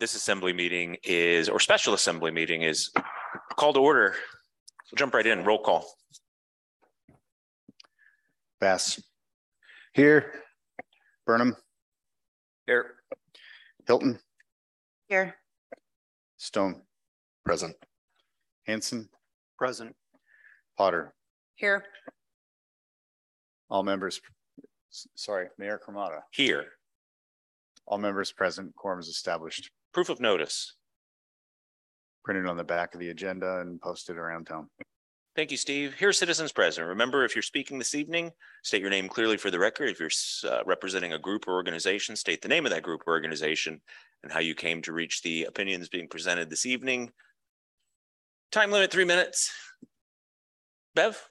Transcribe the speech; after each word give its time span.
This 0.00 0.14
assembly 0.14 0.52
meeting 0.52 0.96
is, 1.02 1.48
or 1.48 1.58
special 1.58 1.92
assembly 1.94 2.30
meeting 2.30 2.62
is 2.62 2.90
called 3.56 3.74
to 3.74 3.80
order. 3.80 4.14
We'll 4.90 4.96
jump 4.96 5.14
right 5.14 5.26
in, 5.26 5.44
roll 5.44 5.58
call. 5.58 5.86
Bass. 8.60 9.02
Here. 9.94 10.32
Burnham, 11.26 11.56
Here. 12.66 12.94
Hilton, 13.86 14.18
Here. 15.08 15.34
Stone. 16.38 16.82
Present. 17.44 17.76
Hanson, 18.66 19.08
Present. 19.58 19.94
Potter, 20.78 21.12
Here. 21.56 21.84
all 23.68 23.82
members, 23.82 24.20
sorry, 25.16 25.48
Mayor 25.58 25.78
Cremata, 25.84 26.20
Here. 26.30 26.66
all 27.86 27.98
members 27.98 28.30
present, 28.32 28.74
quorum 28.76 29.00
is 29.00 29.08
established, 29.08 29.70
Proof 29.92 30.08
of 30.08 30.20
notice. 30.20 30.74
printed 32.24 32.46
on 32.46 32.56
the 32.56 32.64
back 32.64 32.94
of 32.94 33.00
the 33.00 33.08
agenda 33.08 33.60
and 33.60 33.80
posted 33.80 34.16
around 34.18 34.46
town. 34.46 34.68
Thank 35.34 35.50
you, 35.52 35.56
Steve. 35.56 35.94
Here, 35.94 36.08
are 36.08 36.12
citizens 36.12 36.50
present. 36.50 36.88
Remember, 36.88 37.24
if 37.24 37.36
you're 37.36 37.42
speaking 37.42 37.78
this 37.78 37.94
evening, 37.94 38.32
state 38.64 38.80
your 38.80 38.90
name 38.90 39.08
clearly 39.08 39.36
for 39.36 39.52
the 39.52 39.58
record. 39.58 39.88
If 39.88 40.00
you're 40.00 40.10
uh, 40.52 40.62
representing 40.66 41.12
a 41.12 41.18
group 41.18 41.46
or 41.46 41.54
organization, 41.54 42.16
state 42.16 42.42
the 42.42 42.48
name 42.48 42.66
of 42.66 42.72
that 42.72 42.82
group 42.82 43.02
or 43.06 43.12
organization 43.12 43.80
and 44.24 44.32
how 44.32 44.40
you 44.40 44.54
came 44.54 44.82
to 44.82 44.92
reach 44.92 45.22
the 45.22 45.44
opinions 45.44 45.88
being 45.88 46.08
presented 46.08 46.50
this 46.50 46.66
evening. 46.66 47.12
Time 48.50 48.72
limit, 48.72 48.90
three 48.90 49.04
minutes. 49.04 49.52
Bev? 50.96 51.28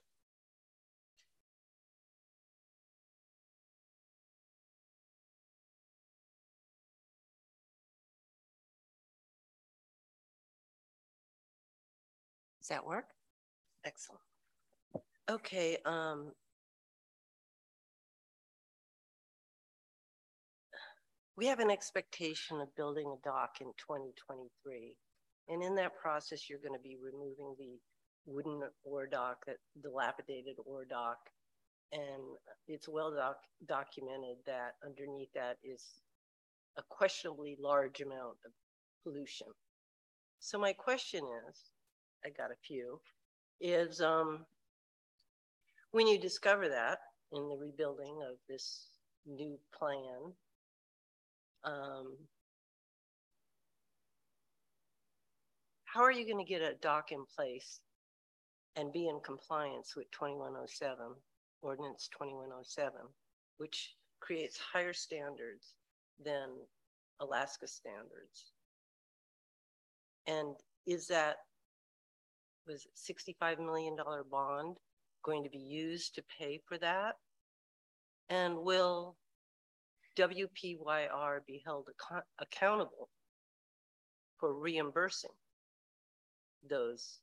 Does 12.67 12.75
that 12.75 12.85
work? 12.85 13.05
Excellent. 13.85 14.19
Okay, 15.31 15.77
um. 15.85 16.33
We 21.37 21.45
have 21.45 21.59
an 21.59 21.71
expectation 21.71 22.59
of 22.59 22.75
building 22.75 23.07
a 23.07 23.23
dock 23.23 23.61
in 23.61 23.67
twenty 23.77 24.11
twenty-three. 24.25 24.97
And 25.47 25.63
in 25.63 25.75
that 25.75 25.95
process, 25.95 26.49
you're 26.49 26.59
gonna 26.59 26.83
be 26.83 26.97
removing 27.01 27.55
the 27.57 27.79
wooden 28.25 28.59
ore 28.83 29.07
dock, 29.07 29.45
that 29.45 29.55
dilapidated 29.81 30.57
ore 30.65 30.83
dock. 30.83 31.19
And 31.93 32.03
it's 32.67 32.89
well 32.89 33.13
doc- 33.15 33.37
documented 33.65 34.39
that 34.45 34.73
underneath 34.85 35.31
that 35.35 35.55
is 35.63 35.85
a 36.77 36.81
questionably 36.89 37.55
large 37.61 38.01
amount 38.01 38.35
of 38.45 38.51
pollution. 39.05 39.47
So 40.39 40.59
my 40.59 40.73
question 40.73 41.23
is, 41.49 41.71
I 42.25 42.29
got 42.29 42.51
a 42.51 42.65
few, 42.65 42.99
is 43.61 44.01
um, 44.01 44.45
when 45.91 46.07
you 46.07 46.19
discover 46.19 46.69
that 46.69 46.99
in 47.31 47.49
the 47.49 47.57
rebuilding 47.57 48.19
of 48.29 48.37
this 48.49 48.87
new 49.25 49.57
plan, 49.77 50.33
um, 51.63 52.17
how 55.85 56.01
are 56.01 56.11
you 56.11 56.25
going 56.25 56.43
to 56.43 56.49
get 56.49 56.61
a 56.61 56.75
dock 56.81 57.11
in 57.11 57.23
place 57.35 57.79
and 58.75 58.93
be 58.93 59.07
in 59.07 59.19
compliance 59.25 59.95
with 59.95 60.09
2107, 60.11 60.97
Ordinance 61.61 62.09
2107, 62.13 62.93
which 63.57 63.95
creates 64.19 64.59
higher 64.59 64.93
standards 64.93 65.73
than 66.23 66.49
Alaska 67.19 67.67
standards? 67.67 68.51
And 70.27 70.55
is 70.85 71.07
that 71.07 71.37
was 72.67 72.87
$65 72.95 73.59
million 73.59 73.95
bond 74.29 74.77
going 75.23 75.43
to 75.43 75.49
be 75.49 75.57
used 75.57 76.15
to 76.15 76.23
pay 76.39 76.59
for 76.67 76.77
that? 76.77 77.15
And 78.29 78.57
will 78.57 79.15
WPYR 80.17 81.45
be 81.45 81.61
held 81.65 81.87
ac- 81.89 82.21
accountable 82.39 83.09
for 84.39 84.53
reimbursing 84.53 85.31
those 86.69 87.19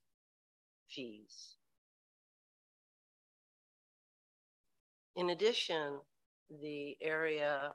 fees? 0.89 1.57
In 5.17 5.31
addition, 5.31 6.01
the 6.51 6.97
area 7.01 7.73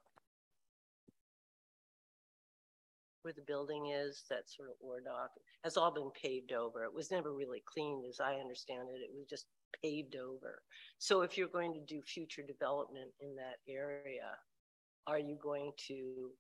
where 3.30 3.34
the 3.36 3.52
building 3.52 3.92
is, 3.94 4.24
that 4.30 4.50
sort 4.50 4.70
of 4.70 4.76
ore 4.80 5.02
dock, 5.02 5.30
has 5.64 5.78
all 5.78 5.92
been 5.92 6.10
paved 6.20 6.52
over. 6.52 6.84
It 6.84 6.94
was 6.94 7.12
never 7.12 7.32
really 7.32 7.62
cleaned, 7.72 8.06
as 8.10 8.20
I 8.20 8.36
understand 8.36 8.90
it. 8.90 9.04
It 9.04 9.12
was 9.16 9.28
just 9.30 9.46
paved 9.84 10.16
over. 10.16 10.64
So 10.98 11.22
if 11.22 11.38
you're 11.38 11.48
going 11.48 11.74
to 11.76 11.80
do 11.82 12.02
future 12.02 12.42
development 12.42 13.12
in 13.22 13.36
that 13.36 13.58
area, 13.72 14.32
are 15.06 15.20
you 15.20 15.38
going 15.42 15.74
to 15.90 16.32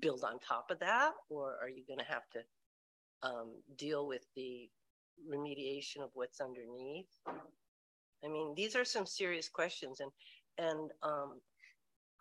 build 0.00 0.24
on 0.24 0.38
top 0.38 0.70
of 0.70 0.78
that? 0.80 1.12
Or 1.28 1.56
are 1.62 1.68
you 1.68 1.82
going 1.86 1.98
to 1.98 2.06
have 2.06 2.28
to 2.32 3.28
um, 3.28 3.50
deal 3.76 4.06
with 4.08 4.24
the 4.34 4.70
remediation 5.30 6.02
of 6.02 6.08
what's 6.14 6.40
underneath? 6.40 7.12
I 7.26 8.28
mean, 8.28 8.54
these 8.56 8.74
are 8.76 8.84
some 8.84 9.04
serious 9.04 9.50
questions 9.50 10.00
and, 10.00 10.10
and 10.56 10.90
um, 11.02 11.40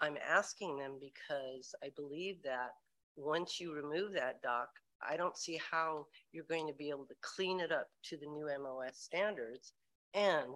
I'm 0.02 0.18
asking 0.18 0.78
them 0.78 1.00
because 1.00 1.74
I 1.82 1.88
believe 1.96 2.44
that 2.44 2.72
once 3.16 3.60
you 3.60 3.74
remove 3.74 4.14
that 4.14 4.42
dock, 4.42 4.70
I 5.08 5.18
don't 5.18 5.38
see 5.38 5.60
how 5.72 6.08
you're 6.32 6.46
going 6.50 6.68
to 6.68 6.74
be 6.74 6.90
able 6.90 7.06
to 7.06 7.16
clean 7.22 7.60
it 7.60 7.72
up 7.72 7.88
to 8.06 8.18
the 8.18 8.26
new 8.26 8.48
MOS 8.62 8.98
standards 8.98 9.74
and 10.14 10.56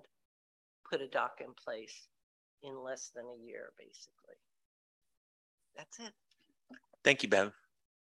put 0.89 1.01
a 1.01 1.07
dock 1.07 1.39
in 1.41 1.53
place 1.53 2.07
in 2.63 2.81
less 2.83 3.11
than 3.15 3.25
a 3.25 3.45
year, 3.45 3.71
basically. 3.77 4.35
That's 5.75 5.99
it. 5.99 6.13
Thank 7.03 7.23
you, 7.23 7.29
Bev. 7.29 7.53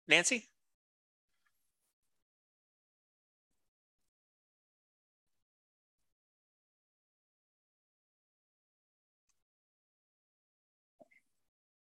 Nancy? 0.09 0.49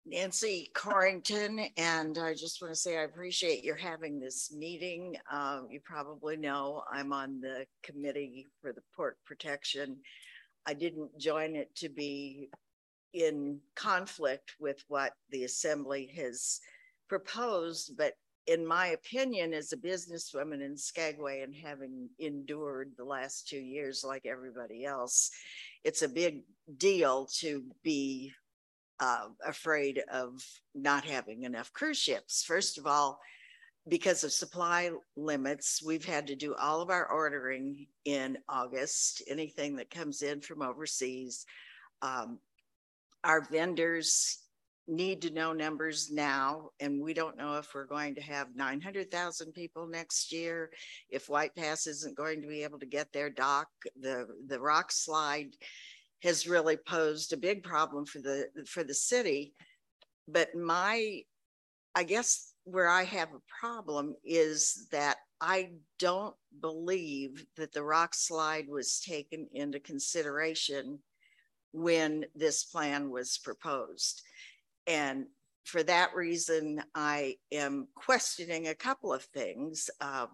Nancy 0.07 0.69
Carrington, 0.75 1.59
and 1.77 2.17
I 2.19 2.35
just 2.35 2.61
want 2.61 2.71
to 2.73 2.79
say 2.79 2.97
I 2.97 3.03
appreciate 3.03 3.63
your 3.63 3.75
having 3.75 4.19
this 4.19 4.53
meeting. 4.55 5.17
Um, 5.31 5.67
you 5.71 5.79
probably 5.83 6.37
know 6.37 6.83
I'm 6.91 7.11
on 7.11 7.41
the 7.41 7.65
committee 7.81 8.45
for 8.61 8.71
the 8.71 8.83
port 8.95 9.17
protection. 9.25 9.97
I 10.67 10.75
didn't 10.75 11.17
join 11.17 11.55
it 11.55 11.75
to 11.77 11.89
be 11.89 12.49
in 13.13 13.59
conflict 13.75 14.53
with 14.59 14.83
what 14.89 15.13
the 15.31 15.43
assembly 15.43 16.11
has 16.15 16.59
proposed, 17.09 17.97
but 17.97 18.13
in 18.45 18.65
my 18.65 18.87
opinion, 18.87 19.53
as 19.53 19.73
a 19.73 19.77
businesswoman 19.77 20.61
in 20.61 20.77
Skagway 20.77 21.41
and 21.41 21.55
having 21.55 22.09
endured 22.19 22.91
the 22.95 23.03
last 23.03 23.47
two 23.47 23.57
years 23.57 24.03
like 24.05 24.27
everybody 24.27 24.85
else, 24.85 25.31
it's 25.83 26.03
a 26.03 26.09
big 26.09 26.43
deal 26.77 27.27
to 27.39 27.63
be 27.81 28.31
uh, 28.99 29.27
afraid 29.45 30.01
of 30.11 30.43
not 30.73 31.03
having 31.05 31.43
enough 31.43 31.73
cruise 31.73 31.97
ships. 31.97 32.43
First 32.43 32.77
of 32.77 32.87
all, 32.87 33.19
because 33.87 34.23
of 34.23 34.31
supply 34.31 34.89
limits, 35.15 35.81
we've 35.85 36.05
had 36.05 36.27
to 36.27 36.35
do 36.35 36.55
all 36.55 36.81
of 36.81 36.89
our 36.89 37.05
ordering 37.07 37.85
in 38.05 38.37
August, 38.49 39.21
anything 39.27 39.75
that 39.75 39.91
comes 39.91 40.21
in 40.21 40.41
from 40.41 40.61
overseas. 40.61 41.45
Um, 42.01 42.39
our 43.23 43.41
vendors 43.41 44.39
need 44.87 45.21
to 45.21 45.31
know 45.31 45.53
numbers 45.53 46.11
now, 46.11 46.69
and 46.79 47.01
we 47.01 47.13
don't 47.13 47.37
know 47.37 47.57
if 47.57 47.73
we're 47.73 47.85
going 47.85 48.15
to 48.15 48.21
have 48.21 48.55
900,000 48.55 49.51
people 49.51 49.87
next 49.87 50.31
year, 50.31 50.69
if 51.09 51.29
White 51.29 51.55
Pass 51.55 51.87
isn't 51.87 52.17
going 52.17 52.41
to 52.41 52.47
be 52.47 52.63
able 52.63 52.79
to 52.79 52.85
get 52.85 53.11
their 53.11 53.29
dock, 53.29 53.67
the, 53.99 54.27
the 54.47 54.59
rock 54.59 54.91
slide 54.91 55.55
has 56.25 56.47
really 56.47 56.75
posed 56.75 57.33
a 57.33 57.37
big 57.37 57.63
problem 57.63 58.03
for 58.05 58.19
the 58.19 58.47
for 58.67 58.83
the 58.83 58.93
city. 58.93 59.53
But 60.27 60.55
my 60.55 61.21
i 61.93 62.03
guess 62.03 62.53
where 62.63 62.89
i 62.89 63.03
have 63.03 63.29
a 63.29 63.59
problem 63.59 64.15
is 64.23 64.87
that 64.91 65.17
i 65.39 65.69
don't 65.99 66.35
believe 66.61 67.45
that 67.55 67.71
the 67.71 67.83
rock 67.83 68.15
slide 68.15 68.67
was 68.67 68.99
taken 68.99 69.47
into 69.53 69.79
consideration 69.79 70.99
when 71.71 72.25
this 72.35 72.63
plan 72.63 73.09
was 73.11 73.37
proposed. 73.37 74.21
And 74.87 75.27
for 75.63 75.83
that 75.83 76.15
reason 76.15 76.81
i 76.95 77.35
am 77.51 77.87
questioning 77.93 78.67
a 78.67 78.75
couple 78.75 79.13
of 79.13 79.23
things. 79.25 79.89
Uh, 80.01 80.25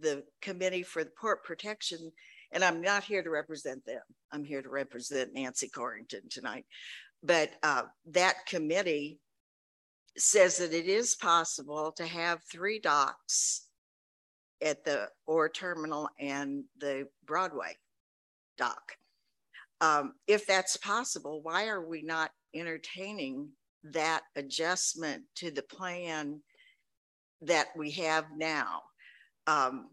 the 0.00 0.22
committee 0.42 0.82
for 0.82 1.02
the 1.02 1.12
port 1.18 1.42
protection 1.42 2.12
and 2.52 2.64
I'm 2.64 2.80
not 2.80 3.04
here 3.04 3.22
to 3.22 3.30
represent 3.30 3.84
them. 3.84 4.00
I'm 4.32 4.44
here 4.44 4.62
to 4.62 4.68
represent 4.68 5.34
Nancy 5.34 5.68
Carrington 5.68 6.22
tonight. 6.30 6.66
But 7.22 7.50
uh, 7.62 7.82
that 8.12 8.46
committee 8.46 9.18
says 10.16 10.58
that 10.58 10.72
it 10.72 10.86
is 10.86 11.14
possible 11.14 11.92
to 11.92 12.06
have 12.06 12.40
three 12.50 12.78
docks 12.78 13.66
at 14.62 14.84
the 14.84 15.08
ore 15.26 15.48
terminal 15.48 16.08
and 16.18 16.64
the 16.78 17.06
Broadway 17.24 17.76
dock. 18.56 18.92
Um, 19.80 20.14
if 20.26 20.46
that's 20.46 20.76
possible, 20.76 21.40
why 21.42 21.68
are 21.68 21.86
we 21.86 22.02
not 22.02 22.30
entertaining 22.54 23.48
that 23.84 24.22
adjustment 24.34 25.22
to 25.36 25.50
the 25.50 25.62
plan 25.62 26.40
that 27.42 27.68
we 27.76 27.92
have 27.92 28.24
now? 28.36 28.82
Um, 29.46 29.88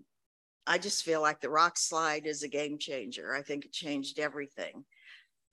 I 0.68 0.78
just 0.78 1.04
feel 1.04 1.22
like 1.22 1.42
the 1.42 1.50
rock 1.50 1.78
slide 1.78 2.26
is 2.26 2.44
a 2.44 2.48
game 2.48 2.78
changer. 2.78 3.36
I 3.36 3.42
think 3.42 3.66
it 3.66 3.72
changed 3.72 4.20
everything. 4.20 4.84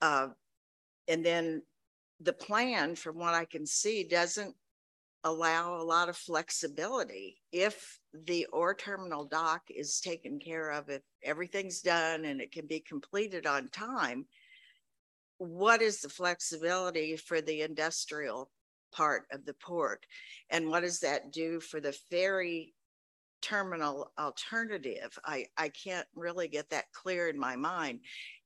Uh, 0.01 0.29
and 1.07 1.23
then 1.25 1.61
the 2.19 2.33
plan, 2.33 2.95
from 2.95 3.17
what 3.17 3.33
I 3.33 3.45
can 3.45 3.65
see, 3.65 4.03
doesn't 4.03 4.55
allow 5.23 5.75
a 5.75 5.83
lot 5.83 6.09
of 6.09 6.17
flexibility. 6.17 7.41
If 7.51 7.99
the 8.13 8.45
ore 8.51 8.75
terminal 8.75 9.25
dock 9.25 9.61
is 9.69 9.99
taken 9.99 10.39
care 10.39 10.71
of, 10.71 10.89
if 10.89 11.01
everything's 11.23 11.81
done 11.81 12.25
and 12.25 12.41
it 12.41 12.51
can 12.51 12.67
be 12.67 12.79
completed 12.79 13.45
on 13.45 13.69
time, 13.69 14.25
what 15.37 15.81
is 15.81 16.01
the 16.01 16.09
flexibility 16.09 17.15
for 17.15 17.41
the 17.41 17.61
industrial 17.61 18.49
part 18.91 19.23
of 19.31 19.45
the 19.45 19.53
port? 19.55 20.05
And 20.49 20.69
what 20.69 20.81
does 20.81 20.99
that 20.99 21.31
do 21.31 21.59
for 21.59 21.79
the 21.79 21.93
ferry 22.09 22.73
terminal 23.43 24.11
alternative? 24.17 25.17
I, 25.25 25.45
I 25.57 25.69
can't 25.69 26.07
really 26.15 26.47
get 26.47 26.69
that 26.71 26.91
clear 26.93 27.29
in 27.29 27.37
my 27.37 27.55
mind. 27.55 27.99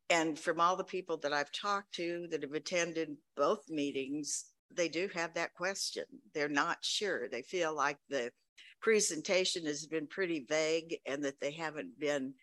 And 0.10 0.38
from 0.38 0.60
all 0.60 0.76
the 0.76 0.84
people 0.84 1.18
that 1.18 1.34
I've 1.34 1.52
talked 1.52 1.94
to 1.96 2.28
that 2.32 2.42
have 2.44 2.54
attended 2.54 3.16
both 3.36 3.70
meetings, 3.70 4.46
they 4.74 4.90
do 4.90 5.10
have 5.14 5.34
that 5.34 5.54
question. 5.54 6.06
They're 6.34 6.50
not 6.50 6.78
sure. 6.82 7.30
They 7.30 7.42
feel 7.42 7.76
like 7.76 7.98
the 8.10 8.32
presentation 8.82 9.66
has 9.66 9.86
been 9.86 10.08
pretty 10.08 10.46
vague 10.48 10.98
and 11.06 11.24
that 11.24 11.40
they 11.40 11.52
haven't 11.52 12.00
been 12.00 12.34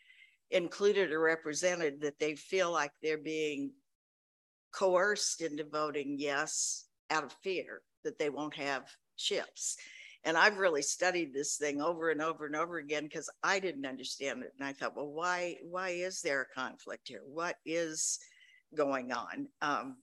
included 0.51 1.11
or 1.11 1.21
represented, 1.21 2.01
that 2.03 2.19
they 2.19 2.35
feel 2.35 2.71
like 2.71 2.93
they're 3.03 3.19
being 3.19 3.73
coerced 4.75 5.41
into 5.41 5.65
voting 5.65 6.17
yes 6.19 6.87
out 7.11 7.25
of 7.25 7.33
fear 7.43 7.83
that 8.05 8.19
they 8.19 8.31
won't 8.31 8.55
have 8.55 8.85
ships. 9.17 9.77
And 10.25 10.39
I've 10.39 10.59
really 10.59 10.83
studied 10.83 11.35
this 11.35 11.57
thing 11.57 11.83
over 11.83 12.11
and 12.11 12.23
over 12.23 12.47
and 12.47 12.57
over 12.57 12.79
again 12.79 13.05
because 13.05 13.29
I 13.43 13.59
didn't 13.59 13.87
understand 13.87 14.43
it. 14.43 14.53
And 14.59 14.67
I 14.67 14.73
thought, 14.73 14.97
well, 14.97 15.13
why 15.13 15.57
why 15.63 15.91
is 15.91 16.23
there 16.23 16.43
a 16.43 16.55
conflict 16.55 17.09
here? 17.09 17.23
What 17.27 17.57
is 17.67 18.19
going 18.75 19.13
on? 19.13 19.49
Um, 19.61 19.97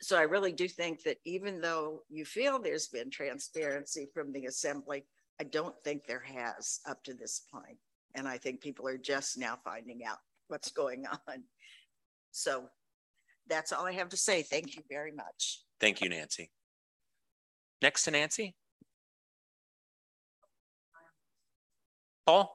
so 0.00 0.18
I 0.18 0.22
really 0.22 0.52
do 0.52 0.66
think 0.66 1.02
that 1.04 1.18
even 1.24 1.60
though 1.60 2.02
you 2.08 2.24
feel 2.24 2.58
there's 2.58 2.88
been 2.88 3.10
transparency 3.10 4.08
from 4.12 4.32
the 4.32 4.46
assembly, 4.46 5.04
I 5.40 5.44
don't 5.44 5.74
think 5.84 6.06
there 6.06 6.24
has 6.24 6.80
up 6.88 7.02
to 7.04 7.14
this 7.14 7.42
point. 7.52 7.78
And 8.14 8.26
I 8.26 8.38
think 8.38 8.60
people 8.60 8.86
are 8.88 8.98
just 8.98 9.38
now 9.38 9.58
finding 9.64 10.04
out 10.04 10.18
what's 10.48 10.70
going 10.70 11.04
on. 11.06 11.44
So 12.32 12.64
that's 13.48 13.72
all 13.72 13.86
I 13.86 13.92
have 13.92 14.08
to 14.10 14.16
say. 14.16 14.42
Thank 14.42 14.76
you 14.76 14.82
very 14.88 15.12
much. 15.12 15.60
Thank 15.80 16.00
you, 16.00 16.08
Nancy. 16.08 16.50
Next 17.82 18.04
to 18.04 18.10
Nancy. 18.10 18.54
Paul? 22.26 22.50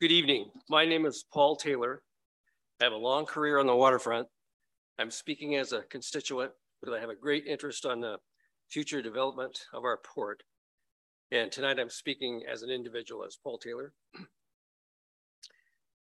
Good 0.00 0.12
evening. 0.12 0.50
My 0.68 0.84
name 0.84 1.04
is 1.04 1.24
Paul 1.32 1.56
Taylor. 1.56 2.02
I 2.80 2.84
have 2.84 2.92
a 2.92 2.96
long 2.96 3.26
career 3.26 3.58
on 3.58 3.66
the 3.66 3.74
waterfront. 3.74 4.28
I'm 5.00 5.10
speaking 5.10 5.56
as 5.56 5.72
a 5.72 5.82
constituent, 5.82 6.52
but 6.80 6.94
I 6.94 7.00
have 7.00 7.10
a 7.10 7.16
great 7.16 7.46
interest 7.46 7.84
on 7.84 8.00
the 8.00 8.18
future 8.68 9.02
development 9.02 9.66
of 9.72 9.82
our 9.82 9.98
port. 9.98 10.44
And 11.32 11.50
tonight 11.50 11.80
I'm 11.80 11.90
speaking 11.90 12.42
as 12.48 12.62
an 12.62 12.70
individual, 12.70 13.24
as 13.24 13.36
Paul 13.42 13.58
Taylor. 13.58 13.94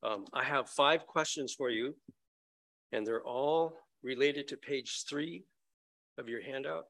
Um, 0.04 0.26
I 0.32 0.44
have 0.44 0.68
five 0.68 1.06
questions 1.06 1.54
for 1.54 1.70
you, 1.70 1.94
and 2.94 3.04
they're 3.04 3.22
all 3.22 3.76
related 4.02 4.46
to 4.48 4.56
page 4.56 5.04
three 5.08 5.44
of 6.16 6.28
your 6.28 6.42
handout. 6.42 6.84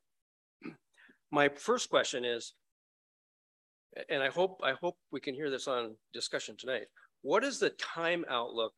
My 1.33 1.49
first 1.49 1.89
question 1.89 2.25
is, 2.25 2.53
and 4.11 4.23
I 4.23 4.29
hope 4.29 4.61
I 4.63 4.75
hope 4.81 4.97
we 5.11 5.21
can 5.21 5.35
hear 5.35 5.51
this 5.51 5.67
on 5.67 5.97
discussion 6.13 6.57
tonight. 6.59 6.87
What 7.23 7.43
is 7.43 7.59
the 7.59 7.71
time 7.71 8.25
outlook 8.29 8.75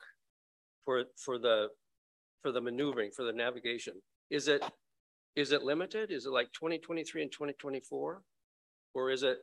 for 0.84 1.04
for 1.16 1.38
the 1.38 1.68
for 2.42 2.52
the 2.52 2.60
maneuvering 2.60 3.10
for 3.10 3.24
the 3.24 3.32
navigation? 3.32 3.94
Is 4.30 4.46
it 4.46 4.62
is 5.34 5.52
it 5.52 5.62
limited? 5.62 6.10
Is 6.12 6.26
it 6.26 6.30
like 6.30 6.52
2023 6.52 7.22
and 7.22 7.32
2024, 7.32 8.22
or 8.94 9.10
is 9.10 9.22
it 9.22 9.38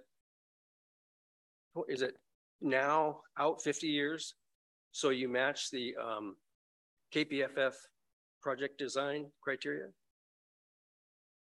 is 1.89 2.01
it 2.01 2.15
now 2.61 3.21
out 3.37 3.61
50 3.61 3.87
years? 3.87 4.35
So 4.91 5.09
you 5.09 5.27
match 5.27 5.71
the 5.71 5.95
um, 6.01 6.35
KPFF 7.13 7.73
project 8.41 8.77
design 8.77 9.27
criteria? 9.41 9.87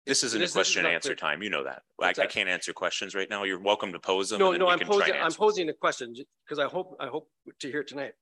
This 0.06 0.24
isn't 0.24 0.40
a 0.40 0.44
This- 0.44 0.50
is 0.52 0.56
question 0.56 0.86
and 0.86 0.96
answer 0.96 1.10
the- 1.10 1.16
time. 1.16 1.44
You 1.44 1.50
know 1.52 1.64
that. 1.64 1.84
I, 2.02 2.10
I 2.10 2.26
can't 2.26 2.50
answer 2.50 2.74
questions 2.74 3.14
right 3.14 3.30
now. 3.30 3.44
You're 3.44 3.60
welcome 3.60 3.94
to 3.94 4.00
pose 4.00 4.30
them. 4.30 4.40
No, 4.40 4.52
no, 4.54 4.68
I'm 4.68 4.80
posing, 4.80 5.14
I'm 5.14 5.32
posing 5.32 5.70
a 5.70 5.74
question 5.74 6.14
because 6.44 6.58
I 6.60 6.66
hope, 6.66 6.96
I 7.00 7.08
hope 7.08 7.30
to 7.60 7.68
hear 7.72 7.84
tonight. 7.84 8.14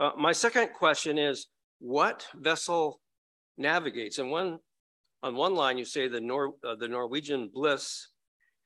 Uh, 0.00 0.10
my 0.18 0.32
second 0.32 0.70
question 0.72 1.18
is, 1.18 1.46
what 1.78 2.26
vessel 2.34 3.00
navigates? 3.58 4.18
And 4.18 4.30
one, 4.30 4.58
on 5.22 5.36
one 5.36 5.54
line, 5.54 5.78
you 5.78 5.84
say 5.84 6.08
the 6.08 6.20
Nor, 6.20 6.54
uh, 6.66 6.74
the 6.74 6.88
Norwegian 6.88 7.48
Bliss, 7.52 8.08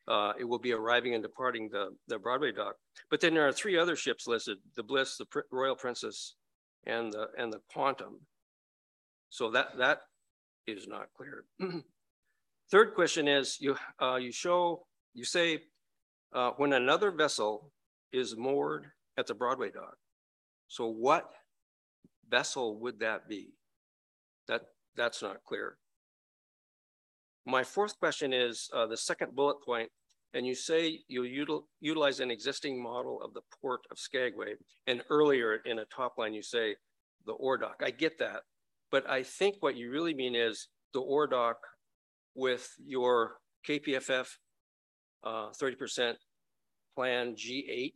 uh, 0.06 0.32
it 0.38 0.44
will 0.44 0.58
be 0.58 0.72
arriving 0.72 1.14
and 1.14 1.22
departing 1.22 1.68
the, 1.70 1.90
the 2.06 2.18
Broadway 2.18 2.52
dock. 2.52 2.76
But 3.10 3.20
then 3.20 3.34
there 3.34 3.46
are 3.46 3.52
three 3.52 3.76
other 3.76 3.94
ships 3.96 4.26
listed, 4.26 4.56
the 4.76 4.82
Bliss, 4.82 5.16
the 5.18 5.26
Pr- 5.26 5.40
Royal 5.50 5.74
Princess, 5.76 6.36
and 6.86 7.12
the, 7.12 7.28
and 7.36 7.52
the 7.52 7.60
Quantum. 7.72 8.20
So 9.30 9.50
that, 9.50 9.78
that 9.78 10.00
is 10.66 10.86
not 10.86 11.08
clear. 11.16 11.44
Third 12.70 12.94
question 12.94 13.28
is, 13.28 13.58
you, 13.60 13.76
uh, 14.00 14.16
you 14.16 14.32
show, 14.32 14.86
you 15.14 15.24
say, 15.24 15.62
uh, 16.34 16.50
when 16.56 16.72
another 16.72 17.10
vessel 17.10 17.72
is 18.12 18.36
moored 18.36 18.86
at 19.16 19.26
the 19.26 19.34
Broadway 19.34 19.70
dock. 19.70 19.96
So 20.68 20.86
what 20.86 21.30
vessel 22.28 22.78
would 22.80 23.00
that 23.00 23.28
be? 23.28 23.54
That, 24.48 24.62
that's 24.96 25.22
not 25.22 25.44
clear. 25.46 25.78
My 27.46 27.64
fourth 27.64 27.98
question 27.98 28.34
is 28.34 28.68
uh, 28.74 28.86
the 28.86 28.96
second 28.96 29.34
bullet 29.34 29.62
point, 29.64 29.90
and 30.34 30.46
you 30.46 30.54
say 30.54 31.00
you'll 31.08 31.24
util 31.24 31.62
utilize 31.80 32.20
an 32.20 32.30
existing 32.30 32.82
model 32.82 33.20
of 33.22 33.32
the 33.34 33.40
port 33.60 33.80
of 33.90 33.98
Skagway. 33.98 34.54
And 34.86 35.02
earlier 35.10 35.56
in 35.64 35.78
a 35.78 35.84
top 35.86 36.14
line, 36.18 36.34
you 36.34 36.42
say 36.42 36.76
the 37.26 37.32
ore 37.32 37.58
dock. 37.58 37.80
I 37.82 37.90
get 37.90 38.18
that. 38.18 38.42
But 38.90 39.08
I 39.08 39.22
think 39.22 39.56
what 39.60 39.76
you 39.76 39.90
really 39.90 40.14
mean 40.14 40.34
is 40.34 40.68
the 40.92 41.00
ore 41.00 41.26
dock 41.26 41.58
with 42.34 42.68
your 42.84 43.36
KPFF 43.68 44.26
uh, 45.24 45.50
30% 45.60 46.14
plan 46.94 47.34
G8 47.34 47.94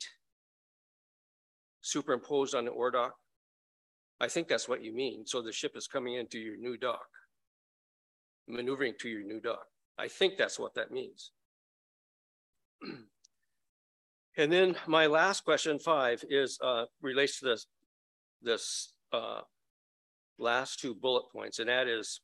superimposed 1.81 2.55
on 2.55 2.65
the 2.65 2.71
ore 2.71 2.91
dock. 2.91 3.15
I 4.21 4.29
think 4.29 4.49
that's 4.49 4.69
what 4.69 4.85
you 4.85 4.95
mean. 4.95 5.25
So 5.27 5.43
the 5.43 5.53
ship 5.53 5.73
is 5.75 5.87
coming 5.87 6.15
into 6.15 6.39
your 6.39 6.57
new 6.57 6.77
dock, 6.77 7.07
maneuvering 8.49 8.95
to 9.01 9.09
your 9.09 9.25
new 9.25 9.41
dock. 9.41 9.65
I 9.99 10.09
think 10.09 10.35
that's 10.39 10.59
what 10.59 10.75
that 10.75 10.91
means. 10.91 11.33
And 14.37 14.51
then 14.51 14.77
my 14.87 15.07
last 15.07 15.45
question, 15.45 15.79
five, 15.79 16.25
is 16.29 16.59
uh, 16.63 16.85
relates 17.03 17.39
to 17.41 17.47
this, 17.47 17.67
this 18.41 18.95
uh, 19.13 19.41
last 20.39 20.81
two 20.81 20.95
bullet 20.95 21.25
points, 21.31 21.59
and 21.59 21.69
that 21.69 21.87
is, 21.87 22.21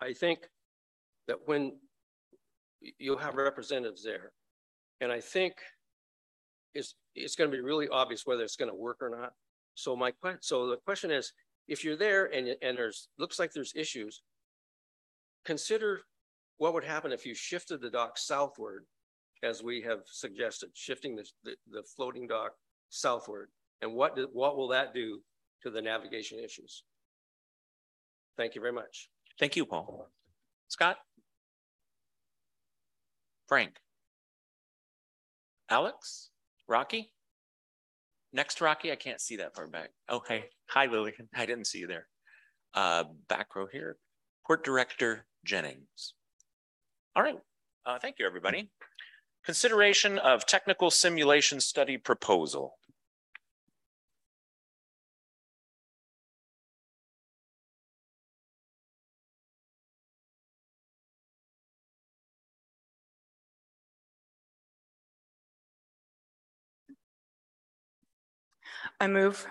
I 0.00 0.12
think 0.12 0.48
that 1.26 1.38
when 1.46 1.72
you'll 2.98 3.18
have 3.18 3.34
representatives 3.34 4.04
there, 4.04 4.32
and 5.00 5.10
I 5.10 5.20
think 5.20 5.54
it's, 6.74 6.94
it's 7.16 7.34
going 7.34 7.50
to 7.50 7.56
be 7.56 7.62
really 7.62 7.88
obvious 7.88 8.24
whether 8.24 8.44
it's 8.44 8.56
going 8.56 8.70
to 8.70 8.76
work 8.76 8.98
or 9.00 9.10
not. 9.10 9.32
So 9.74 9.96
my 9.96 10.12
so 10.40 10.68
the 10.68 10.76
question 10.76 11.10
is, 11.10 11.32
if 11.66 11.82
you're 11.82 11.96
there 11.96 12.26
and, 12.26 12.54
and 12.62 12.78
there's, 12.78 13.08
looks 13.18 13.40
like 13.40 13.52
there's 13.52 13.72
issues, 13.74 14.22
consider 15.44 16.02
what 16.58 16.72
would 16.72 16.84
happen 16.84 17.10
if 17.10 17.26
you 17.26 17.34
shifted 17.34 17.80
the 17.80 17.90
dock 17.90 18.16
southward, 18.16 18.84
as 19.44 19.62
we 19.62 19.82
have 19.82 20.00
suggested, 20.06 20.70
shifting 20.74 21.14
the, 21.14 21.24
the, 21.44 21.54
the 21.70 21.82
floating 21.96 22.26
dock 22.26 22.52
southward. 22.88 23.50
And 23.82 23.92
what, 23.94 24.16
did- 24.16 24.28
what 24.32 24.56
will 24.56 24.68
that 24.68 24.94
do 24.94 25.20
to 25.62 25.70
the 25.70 25.82
navigation 25.82 26.38
issues? 26.38 26.82
Thank 28.36 28.54
you 28.54 28.60
very 28.60 28.72
much. 28.72 29.08
Thank 29.38 29.56
you, 29.56 29.66
Paul. 29.66 30.08
Scott? 30.68 30.96
Frank? 33.46 33.74
Alex? 35.68 36.30
Rocky? 36.66 37.12
Next, 38.32 38.60
Rocky, 38.60 38.90
I 38.90 38.96
can't 38.96 39.20
see 39.20 39.36
that 39.36 39.54
far 39.54 39.68
back. 39.68 39.90
Oh, 40.08 40.22
hey, 40.26 40.46
hi 40.68 40.86
Lillian. 40.86 41.28
I 41.36 41.46
didn't 41.46 41.66
see 41.66 41.78
you 41.78 41.86
there. 41.86 42.08
Uh, 42.74 43.04
back 43.28 43.54
row 43.54 43.66
here, 43.70 43.96
Port 44.44 44.64
Director 44.64 45.26
Jennings. 45.44 46.14
All 47.14 47.22
right, 47.22 47.38
uh, 47.86 48.00
thank 48.00 48.16
you, 48.18 48.26
everybody. 48.26 48.68
Consideration 49.44 50.18
of 50.18 50.46
technical 50.46 50.90
simulation 50.90 51.60
study 51.60 51.98
proposal. 51.98 52.78
I 68.98 69.08
move 69.08 69.46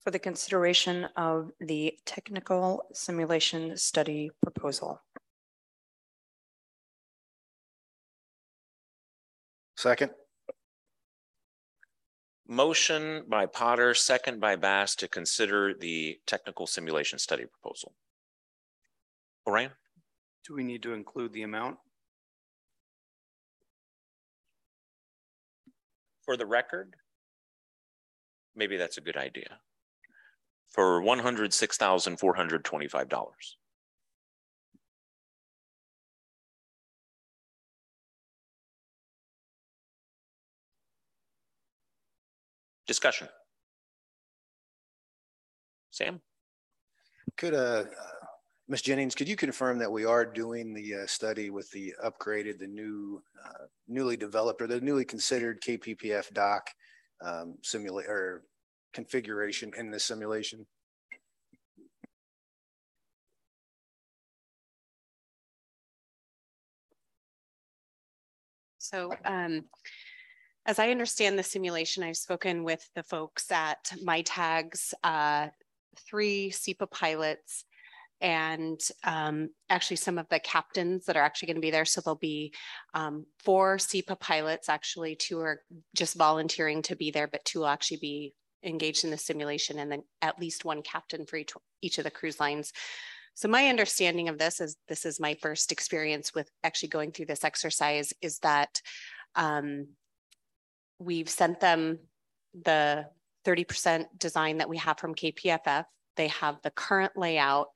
for 0.00 0.10
the 0.10 0.18
consideration 0.18 1.04
of 1.16 1.52
the 1.58 1.98
technical 2.04 2.84
simulation 2.92 3.78
study 3.78 4.30
proposal. 4.42 5.00
Second. 9.78 10.10
Motion 12.48 13.22
by 13.28 13.46
Potter, 13.46 13.94
second 13.94 14.40
by 14.40 14.56
Bass 14.56 14.96
to 14.96 15.06
consider 15.06 15.72
the 15.72 16.18
technical 16.26 16.66
simulation 16.66 17.20
study 17.20 17.44
proposal. 17.46 17.94
Orion? 19.46 19.70
Do 20.44 20.56
we 20.56 20.64
need 20.64 20.82
to 20.82 20.94
include 20.94 21.32
the 21.32 21.42
amount? 21.42 21.76
For 26.24 26.36
the 26.36 26.44
record, 26.44 26.96
maybe 28.56 28.76
that's 28.76 28.98
a 28.98 29.00
good 29.00 29.16
idea. 29.16 29.60
For 30.66 31.00
$106,425. 31.00 33.14
Discussion. 42.88 43.28
Sam? 45.90 46.22
Could, 47.36 47.52
uh, 47.52 47.84
Ms. 48.66 48.80
Jennings, 48.80 49.14
could 49.14 49.28
you 49.28 49.36
confirm 49.36 49.78
that 49.78 49.92
we 49.92 50.06
are 50.06 50.24
doing 50.24 50.72
the 50.72 51.02
uh, 51.02 51.06
study 51.06 51.50
with 51.50 51.70
the 51.70 51.94
upgraded, 52.02 52.58
the 52.58 52.66
new, 52.66 53.22
uh, 53.44 53.66
newly 53.88 54.16
developed 54.16 54.62
or 54.62 54.66
the 54.66 54.80
newly 54.80 55.04
considered 55.04 55.60
KPFF 55.60 56.32
doc 56.32 56.70
um, 57.22 57.56
simulate 57.62 58.06
or 58.06 58.44
configuration 58.94 59.70
in 59.76 59.90
the 59.90 60.00
simulation? 60.00 60.66
So 68.78 69.12
um, 69.26 69.64
as 70.68 70.78
I 70.78 70.90
understand 70.90 71.38
the 71.38 71.42
simulation, 71.42 72.02
I've 72.02 72.18
spoken 72.18 72.62
with 72.62 72.86
the 72.94 73.02
folks 73.02 73.50
at 73.50 73.90
MITAGS, 74.04 74.92
uh, 75.02 75.48
three 76.06 76.50
SEAPA 76.50 76.90
pilots, 76.90 77.64
and 78.20 78.78
um, 79.02 79.48
actually 79.70 79.96
some 79.96 80.18
of 80.18 80.28
the 80.28 80.38
captains 80.40 81.06
that 81.06 81.16
are 81.16 81.22
actually 81.22 81.46
going 81.46 81.56
to 81.56 81.62
be 81.62 81.70
there. 81.70 81.86
So 81.86 82.02
there'll 82.02 82.16
be 82.18 82.52
um, 82.92 83.24
four 83.42 83.78
SEAPA 83.78 84.20
pilots, 84.20 84.68
actually, 84.68 85.16
two 85.16 85.40
are 85.40 85.62
just 85.96 86.18
volunteering 86.18 86.82
to 86.82 86.96
be 86.96 87.10
there, 87.10 87.28
but 87.28 87.46
two 87.46 87.60
will 87.60 87.68
actually 87.68 87.96
be 88.02 88.34
engaged 88.62 89.04
in 89.04 89.10
the 89.10 89.16
simulation, 89.16 89.78
and 89.78 89.90
then 89.90 90.02
at 90.20 90.38
least 90.38 90.66
one 90.66 90.82
captain 90.82 91.24
for 91.24 91.36
each, 91.36 91.52
each 91.80 91.96
of 91.96 92.04
the 92.04 92.10
cruise 92.10 92.40
lines. 92.40 92.74
So 93.32 93.48
my 93.48 93.68
understanding 93.68 94.28
of 94.28 94.36
this 94.36 94.60
is 94.60 94.76
this 94.86 95.06
is 95.06 95.18
my 95.18 95.34
first 95.40 95.72
experience 95.72 96.34
with 96.34 96.50
actually 96.62 96.90
going 96.90 97.12
through 97.12 97.26
this 97.26 97.44
exercise 97.44 98.12
is 98.20 98.40
that 98.40 98.82
um, 99.34 99.86
we've 100.98 101.28
sent 101.28 101.60
them 101.60 101.98
the 102.62 103.06
30% 103.44 104.06
design 104.18 104.58
that 104.58 104.68
we 104.68 104.76
have 104.78 104.98
from 104.98 105.14
KPFF. 105.14 105.84
They 106.16 106.28
have 106.28 106.60
the 106.62 106.70
current 106.70 107.12
layout 107.16 107.68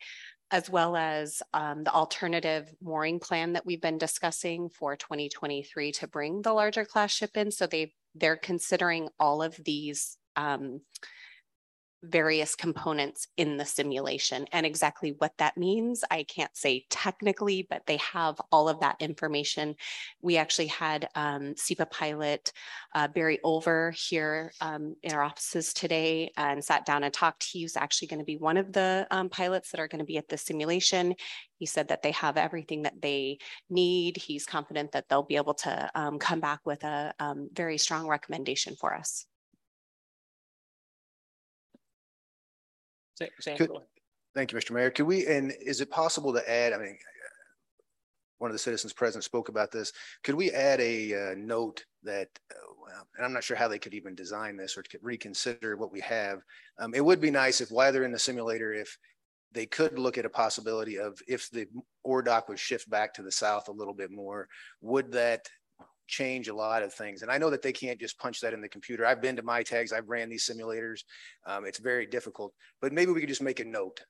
as 0.51 0.69
well 0.69 0.97
as 0.97 1.43
um, 1.55 1.83
the 1.83 1.93
alternative 1.93 2.71
mooring 2.83 3.19
plan 3.19 3.55
that 3.55 3.65
we've 3.65 3.81
been 3.81 3.97
discussing 3.97 4.69
for 4.69 4.97
2023 4.97 5.93
to 5.93 6.07
bring 6.07 6.43
the 6.43 6.53
larger 6.53 6.85
class 6.85 7.11
ship 7.11 7.31
in. 7.37 7.51
So 7.51 7.67
they 7.67 7.95
they're 8.15 8.37
considering 8.37 9.09
all 9.19 9.43
of 9.43 9.57
these 9.65 10.19
um, 10.37 10.83
various 12.03 12.55
components 12.55 13.29
in 13.37 13.57
the 13.57 13.65
simulation 13.65 14.47
and 14.53 14.67
exactly 14.67 15.15
what 15.19 15.33
that 15.39 15.57
means. 15.57 16.05
I 16.11 16.25
can't 16.25 16.57
say 16.57 16.85
technically 16.91 17.67
but 17.69 17.87
they 17.87 17.99
have 17.99 18.41
all 18.51 18.69
of 18.69 18.81
that 18.81 18.97
information. 19.01 19.77
We 20.21 20.37
actually 20.37 20.67
had 20.67 21.09
um, 21.15 21.55
SEAPA 21.55 21.91
pilot 21.91 22.53
uh, 22.95 23.09
barry 23.09 23.39
olver 23.45 23.95
here 23.95 24.53
um, 24.61 24.97
in 25.03 25.13
our 25.13 25.23
offices 25.23 25.73
today 25.73 26.33
and 26.37 26.65
sat 26.65 26.87
down 26.87 27.05
and 27.05 27.13
talked. 27.13 27.45
He's 27.45 27.77
actually 27.77 28.09
going 28.09 28.21
to 28.21 28.25
be 28.25 28.37
one 28.37 28.57
of 28.57 28.73
the 28.73 29.07
um, 29.11 29.29
pilots 29.29 29.71
that 29.71 29.81
are 29.81 29.89
going 29.89 30.01
to 30.01 30.05
be 30.05 30.19
at 30.19 30.29
the 30.29 30.39
simulation. 30.39 31.15
He 31.59 31.67
said 31.67 31.89
that 31.89 32.03
they 32.03 32.13
have 32.13 32.37
everything 32.37 32.83
that 32.83 33.01
they 33.01 33.39
need. 33.71 34.17
He's 34.17 34.47
confident 34.47 34.93
that 34.93 35.09
they'll 35.09 35.23
be 35.23 35.37
able 35.37 35.55
to 35.55 35.91
um, 35.95 36.19
come 36.19 36.41
back 36.41 36.61
with 36.65 36.83
a 36.85 37.15
um, 37.19 37.49
very 37.53 37.79
strong 37.79 38.07
recommendation 38.07 38.77
for 38.77 38.95
us 38.95 39.27
Could- 43.59 43.71
Thank 44.35 44.51
you, 44.51 44.59
Mr. 44.59 44.71
Mayor. 44.71 44.91
Could 44.91 45.05
we, 45.05 45.27
and 45.27 45.53
is 45.61 45.83
it 45.83 45.91
possible 45.91 46.33
to 46.33 46.51
add, 46.51 46.73
I 46.73 46.79
mean, 46.79 46.97
one 48.39 48.51
of 48.51 48.55
the 48.55 48.59
citizens 48.59 48.93
present 48.93 49.23
spoke 49.23 49.49
about 49.49 49.71
this. 49.71 49.93
Could 50.25 50.35
we 50.35 50.51
add 50.51 50.81
a 50.81 51.33
uh, 51.33 51.35
note 51.37 51.85
that, 52.03 52.29
uh, 52.51 53.03
and 53.17 53.25
I'm 53.25 53.33
not 53.33 53.45
sure 53.45 53.57
how 53.57 53.69
they 53.69 53.79
could 53.79 53.95
even 53.95 54.15
design 54.15 54.57
this 54.57 54.77
or 54.77 54.83
reconsider 55.01 55.77
what 55.77 55.93
we 55.93 56.01
have. 56.01 56.41
Um, 56.79 56.95
it 56.95 57.05
would 57.05 57.21
be 57.21 57.31
nice 57.31 57.61
if 57.61 57.71
while 57.71 57.93
they're 57.93 58.05
in 58.05 58.11
the 58.11 58.19
simulator, 58.19 58.73
if 58.73 58.99
they 59.53 59.67
could 59.67 59.99
look 59.99 60.19
at 60.19 60.25
a 60.25 60.31
possibility 60.31 60.99
of 60.99 61.21
if 61.29 61.51
the 61.51 61.67
ore 62.03 62.23
dock 62.23 62.49
would 62.49 62.59
shift 62.59 62.91
back 62.91 63.15
to 63.15 63.23
the 63.23 63.31
south 63.31 63.69
a 63.69 63.73
little 63.73 63.95
bit 63.95 64.11
more, 64.11 64.49
would 64.81 65.13
that 65.13 65.47
change 66.13 66.49
a 66.49 66.55
lot 66.55 66.83
of 66.83 66.93
things? 66.93 67.23
And 67.23 67.31
I 67.31 67.39
know 67.39 67.51
that 67.51 67.63
they 67.63 67.73
can't 67.73 67.99
just 67.99 68.19
punch 68.19 68.41
that 68.41 68.53
in 68.53 68.61
the 68.61 68.69
computer. 68.69 69.07
I've 69.07 69.23
been 69.23 69.37
to 69.37 69.43
MITAGS, 69.43 69.93
I've 69.93 70.09
ran 70.09 70.29
these 70.29 70.47
simulators. 70.47 71.01
Um, 71.47 71.65
it's 71.65 71.79
very 71.79 72.07
difficult, 72.07 72.53
but 72.81 72.93
maybe 72.93 73.13
we 73.13 73.21
could 73.21 73.29
just 73.29 73.43
make 73.43 73.61
a 73.61 73.65
note 73.65 74.01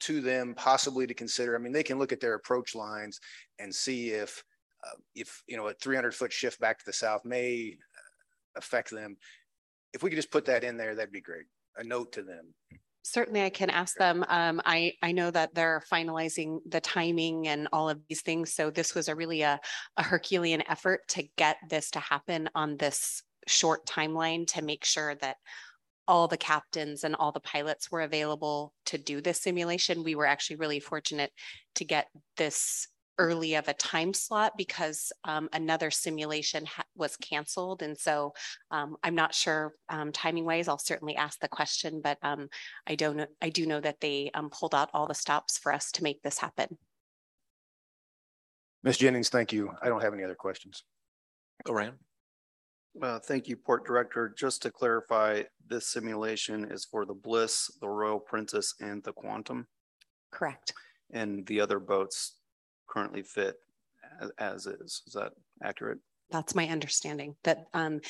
to 0.00 0.20
them 0.20 0.54
possibly 0.56 1.06
to 1.06 1.14
consider. 1.14 1.54
I 1.54 1.58
mean, 1.58 1.72
they 1.72 1.84
can 1.84 1.98
look 1.98 2.12
at 2.12 2.20
their 2.20 2.34
approach 2.34 2.74
lines 2.74 3.20
and 3.58 3.72
see 3.74 4.10
if, 4.10 4.42
uh, 4.84 4.98
if, 5.14 5.42
you 5.46 5.56
know, 5.56 5.68
a 5.68 5.74
300 5.74 6.14
foot 6.14 6.32
shift 6.32 6.60
back 6.60 6.78
to 6.78 6.84
the 6.84 6.92
south 6.92 7.24
may 7.24 7.76
affect 8.56 8.90
them. 8.90 9.16
If 9.92 10.02
we 10.02 10.10
could 10.10 10.16
just 10.16 10.32
put 10.32 10.46
that 10.46 10.64
in 10.64 10.76
there, 10.76 10.94
that'd 10.94 11.12
be 11.12 11.20
great. 11.20 11.46
A 11.76 11.84
note 11.84 12.12
to 12.12 12.22
them. 12.22 12.54
Certainly, 13.06 13.42
I 13.42 13.50
can 13.50 13.68
ask 13.68 13.96
them. 13.96 14.24
Um, 14.28 14.62
I, 14.64 14.94
I 15.02 15.12
know 15.12 15.30
that 15.30 15.54
they're 15.54 15.82
finalizing 15.92 16.60
the 16.66 16.80
timing 16.80 17.48
and 17.48 17.68
all 17.70 17.90
of 17.90 18.00
these 18.08 18.22
things. 18.22 18.54
So 18.54 18.70
this 18.70 18.94
was 18.94 19.08
a 19.08 19.14
really 19.14 19.42
a, 19.42 19.60
a 19.98 20.02
Herculean 20.02 20.62
effort 20.68 21.06
to 21.08 21.22
get 21.36 21.58
this 21.68 21.90
to 21.90 22.00
happen 22.00 22.48
on 22.54 22.78
this 22.78 23.22
short 23.46 23.86
timeline 23.86 24.46
to 24.54 24.62
make 24.62 24.86
sure 24.86 25.14
that 25.16 25.36
all 26.08 26.28
the 26.28 26.38
captains 26.38 27.04
and 27.04 27.14
all 27.14 27.30
the 27.30 27.40
pilots 27.40 27.90
were 27.90 28.00
available 28.00 28.72
to 28.86 28.96
do 28.96 29.20
this 29.20 29.42
simulation. 29.42 30.02
We 30.02 30.14
were 30.14 30.26
actually 30.26 30.56
really 30.56 30.80
fortunate 30.80 31.30
to 31.74 31.84
get 31.84 32.06
this 32.38 32.88
early 33.18 33.54
of 33.54 33.68
a 33.68 33.74
time 33.74 34.12
slot 34.12 34.52
because 34.56 35.12
um, 35.24 35.48
another 35.52 35.90
simulation 35.90 36.66
ha- 36.66 36.84
was 36.96 37.16
canceled. 37.16 37.82
And 37.82 37.96
so 37.96 38.32
um, 38.70 38.96
I'm 39.02 39.14
not 39.14 39.34
sure 39.34 39.74
um, 39.88 40.12
timing 40.12 40.44
wise, 40.44 40.68
I'll 40.68 40.78
certainly 40.78 41.16
ask 41.16 41.38
the 41.40 41.48
question, 41.48 42.00
but 42.02 42.18
um, 42.22 42.48
I 42.86 42.94
don't 42.94 43.28
I 43.40 43.50
do 43.50 43.66
know 43.66 43.80
that 43.80 44.00
they 44.00 44.30
um, 44.34 44.50
pulled 44.50 44.74
out 44.74 44.90
all 44.92 45.06
the 45.06 45.14
stops 45.14 45.58
for 45.58 45.72
us 45.72 45.92
to 45.92 46.02
make 46.02 46.22
this 46.22 46.38
happen. 46.38 46.76
Ms. 48.82 48.98
Jennings, 48.98 49.30
thank 49.30 49.52
you. 49.52 49.70
I 49.82 49.88
don't 49.88 50.02
have 50.02 50.12
any 50.12 50.24
other 50.24 50.34
questions. 50.34 50.84
Orion? 51.68 51.94
Uh, 53.00 53.18
thank 53.18 53.48
you, 53.48 53.56
Port 53.56 53.84
Director. 53.86 54.32
Just 54.36 54.62
to 54.62 54.70
clarify, 54.70 55.42
this 55.66 55.88
simulation 55.88 56.70
is 56.70 56.84
for 56.84 57.04
the 57.06 57.14
Bliss, 57.14 57.70
the 57.80 57.88
Royal 57.88 58.20
Princess, 58.20 58.74
and 58.80 59.02
the 59.02 59.12
Quantum, 59.12 59.66
Correct. 60.30 60.74
and 61.10 61.46
the 61.46 61.60
other 61.60 61.80
boats 61.80 62.36
currently 62.86 63.22
fit 63.22 63.56
as, 64.20 64.30
as 64.38 64.66
is. 64.66 65.02
Is 65.06 65.12
that 65.14 65.32
accurate? 65.62 65.98
That's 66.30 66.54
my 66.54 66.68
understanding 66.68 67.36
that 67.44 67.66
um, 67.74 68.00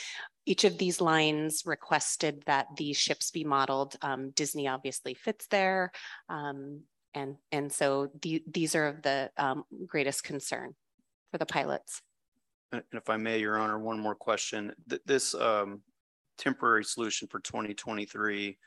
each 0.46 0.64
of 0.64 0.78
these 0.78 1.00
lines 1.00 1.62
requested 1.66 2.42
that 2.46 2.68
these 2.76 2.96
ships 2.96 3.30
be 3.30 3.44
modeled. 3.44 3.96
Um, 4.02 4.30
Disney 4.30 4.68
obviously 4.68 5.14
fits 5.14 5.46
there. 5.48 5.92
Um, 6.28 6.82
and, 7.14 7.36
and 7.52 7.72
so 7.72 8.10
the, 8.22 8.42
these 8.50 8.74
are 8.74 8.86
of 8.86 9.02
the 9.02 9.30
um, 9.36 9.64
greatest 9.86 10.24
concern 10.24 10.74
for 11.30 11.38
the 11.38 11.46
pilots. 11.46 12.02
And 12.72 12.82
if 12.92 13.10
I 13.10 13.16
may, 13.16 13.38
Your 13.38 13.58
Honor, 13.58 13.78
one 13.78 14.00
more 14.00 14.14
question. 14.14 14.72
Th- 14.88 15.02
This, 15.04 15.34
um, 15.34 15.82
temporary 16.36 16.84
solution 16.84 17.28
for 17.28 17.38
twenty 17.38 17.74
twenty-three. 17.74 18.58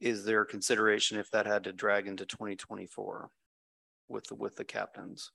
Is 0.00 0.24
there 0.24 0.46
consideration 0.46 1.18
if 1.18 1.30
that 1.32 1.44
had 1.44 1.64
to 1.64 1.72
drag 1.74 2.06
into 2.06 2.24
twenty 2.24 2.56
twenty-four 2.56 3.28
with, 4.10 4.24
the 4.26 4.34
with 4.34 4.56
the 4.56 4.64
captains? 4.64 5.30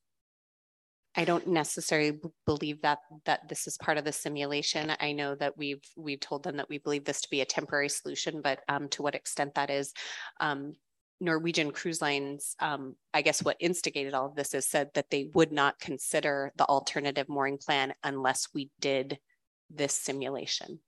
I 1.17 1.23
don't 1.23 1.47
necessarily 1.47 2.19
believe 2.45 2.81
that, 2.81 2.99
that 3.23 3.47
this 3.47 3.67
is 3.67 3.77
part 3.77 3.97
of 3.97 4.03
the 4.03 4.11
simulation. 4.11 4.91
I 4.99 5.13
know 5.13 5.33
that 5.35 5.57
we've, 5.57 5.83
we've 5.95 6.19
told 6.19 6.43
them 6.43 6.57
that 6.57 6.67
we 6.67 6.77
believe 6.77 7.05
this 7.05 7.21
to 7.21 7.29
be 7.29 7.41
a 7.41 7.45
temporary 7.45 7.87
solution, 7.87 8.41
but 8.41 8.59
um, 8.67 8.89
to 8.89 9.01
what 9.01 9.15
extent 9.15 9.55
that 9.55 9.69
is. 9.69 9.93
Um, 10.41 10.73
Norwegian 11.21 11.71
Cruise 11.71 12.01
Lines, 12.01 12.57
um, 12.59 12.95
I 13.13 13.21
guess 13.21 13.41
what 13.41 13.55
instigated 13.61 14.13
all 14.13 14.25
of 14.25 14.35
this 14.35 14.53
is 14.53 14.67
said 14.67 14.89
that 14.95 15.09
they 15.09 15.29
would 15.33 15.53
not 15.53 15.79
consider 15.79 16.51
the 16.57 16.65
alternative 16.65 17.29
mooring 17.29 17.57
plan 17.57 17.93
unless 18.03 18.49
we 18.53 18.69
did 18.81 19.17
this 19.69 19.93
simulation. 19.93 20.79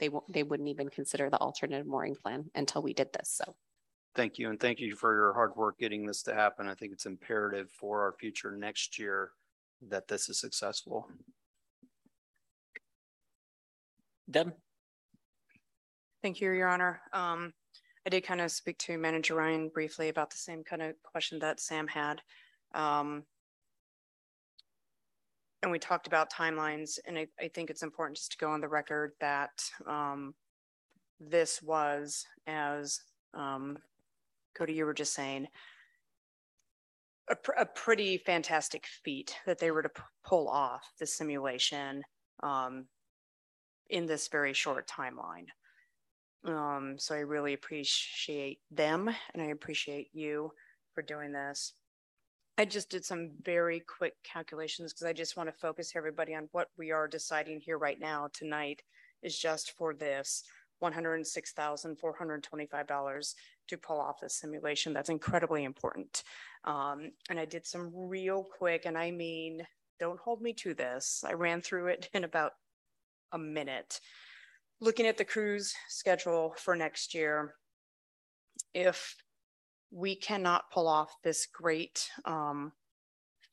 They 0.00 0.08
won't, 0.08 0.32
they 0.32 0.42
wouldn't 0.42 0.70
even 0.70 0.88
consider 0.88 1.28
the 1.28 1.38
alternative 1.38 1.86
mooring 1.86 2.16
plan 2.16 2.46
until 2.54 2.82
we 2.82 2.94
did 2.94 3.12
this, 3.12 3.30
so. 3.30 3.54
Thank 4.14 4.38
you, 4.38 4.48
and 4.50 4.60
thank 4.60 4.78
you 4.78 4.94
for 4.94 5.12
your 5.12 5.32
hard 5.32 5.56
work 5.56 5.78
getting 5.78 6.06
this 6.06 6.22
to 6.22 6.34
happen. 6.34 6.68
I 6.68 6.74
think 6.74 6.92
it's 6.92 7.06
imperative 7.06 7.68
for 7.72 8.02
our 8.02 8.12
future 8.12 8.52
next 8.52 8.96
year 8.98 9.32
that 9.88 10.06
this 10.06 10.28
is 10.28 10.38
successful. 10.38 11.08
Deb? 14.30 14.54
Thank 16.22 16.40
you, 16.40 16.52
Your 16.52 16.68
Honor. 16.68 17.00
Um, 17.12 17.52
I 18.06 18.10
did 18.10 18.24
kind 18.24 18.40
of 18.40 18.50
speak 18.50 18.78
to 18.78 18.96
Manager 18.96 19.34
Ryan 19.34 19.68
briefly 19.68 20.08
about 20.10 20.30
the 20.30 20.36
same 20.36 20.62
kind 20.62 20.82
of 20.82 20.94
question 21.02 21.38
that 21.40 21.58
Sam 21.58 21.88
had. 21.88 22.20
Um, 22.72 23.24
and 25.62 25.72
we 25.72 25.78
talked 25.78 26.06
about 26.06 26.30
timelines, 26.30 26.98
and 27.06 27.18
I, 27.18 27.26
I 27.40 27.48
think 27.48 27.68
it's 27.68 27.82
important 27.82 28.18
just 28.18 28.32
to 28.32 28.38
go 28.38 28.50
on 28.50 28.60
the 28.60 28.68
record 28.68 29.12
that 29.20 29.64
um, 29.88 30.34
this 31.18 31.62
was, 31.62 32.26
as 32.46 33.00
um, 33.32 33.78
Cody, 34.56 34.74
you 34.74 34.84
were 34.84 34.94
just 34.94 35.14
saying, 35.14 35.48
a, 37.30 37.36
pr- 37.36 37.52
a 37.52 37.66
pretty 37.66 38.18
fantastic 38.18 38.86
feat 39.04 39.36
that 39.46 39.58
they 39.58 39.70
were 39.70 39.82
to 39.82 39.88
p- 39.88 40.02
pull 40.24 40.48
off 40.48 40.82
the 40.98 41.06
simulation 41.06 42.02
um, 42.42 42.86
in 43.90 44.06
this 44.06 44.28
very 44.28 44.52
short 44.52 44.88
timeline. 44.88 45.46
Um, 46.44 46.96
so 46.98 47.14
I 47.14 47.20
really 47.20 47.54
appreciate 47.54 48.58
them 48.70 49.08
and 49.32 49.42
I 49.42 49.46
appreciate 49.46 50.08
you 50.12 50.50
for 50.94 51.02
doing 51.02 51.32
this. 51.32 51.72
I 52.58 52.64
just 52.64 52.90
did 52.90 53.04
some 53.04 53.32
very 53.42 53.80
quick 53.80 54.14
calculations 54.22 54.92
because 54.92 55.06
I 55.06 55.12
just 55.12 55.36
want 55.36 55.48
to 55.48 55.58
focus 55.58 55.94
everybody 55.96 56.34
on 56.34 56.48
what 56.52 56.68
we 56.78 56.92
are 56.92 57.08
deciding 57.08 57.60
here 57.60 57.78
right 57.78 57.98
now 57.98 58.28
tonight 58.32 58.82
is 59.22 59.36
just 59.38 59.72
for 59.72 59.94
this 59.94 60.44
$106,425 60.92 63.34
to 63.68 63.78
pull 63.78 64.00
off 64.00 64.20
this 64.20 64.34
simulation. 64.34 64.92
That's 64.92 65.08
incredibly 65.08 65.64
important. 65.64 66.22
Um, 66.64 67.10
and 67.30 67.40
I 67.40 67.44
did 67.44 67.66
some 67.66 67.90
real 67.94 68.46
quick, 68.58 68.86
and 68.86 68.98
I 68.98 69.10
mean, 69.10 69.66
don't 69.98 70.20
hold 70.20 70.40
me 70.42 70.52
to 70.54 70.74
this. 70.74 71.24
I 71.26 71.32
ran 71.32 71.60
through 71.60 71.88
it 71.88 72.08
in 72.14 72.22
about 72.24 72.52
a 73.32 73.38
minute 73.38 74.00
looking 74.80 75.06
at 75.06 75.16
the 75.16 75.24
cruise 75.24 75.74
schedule 75.88 76.54
for 76.58 76.76
next 76.76 77.14
year, 77.14 77.54
if 78.74 79.16
we 79.90 80.14
cannot 80.14 80.70
pull 80.70 80.88
off 80.88 81.14
this 81.22 81.46
great 81.46 82.08
um, 82.24 82.72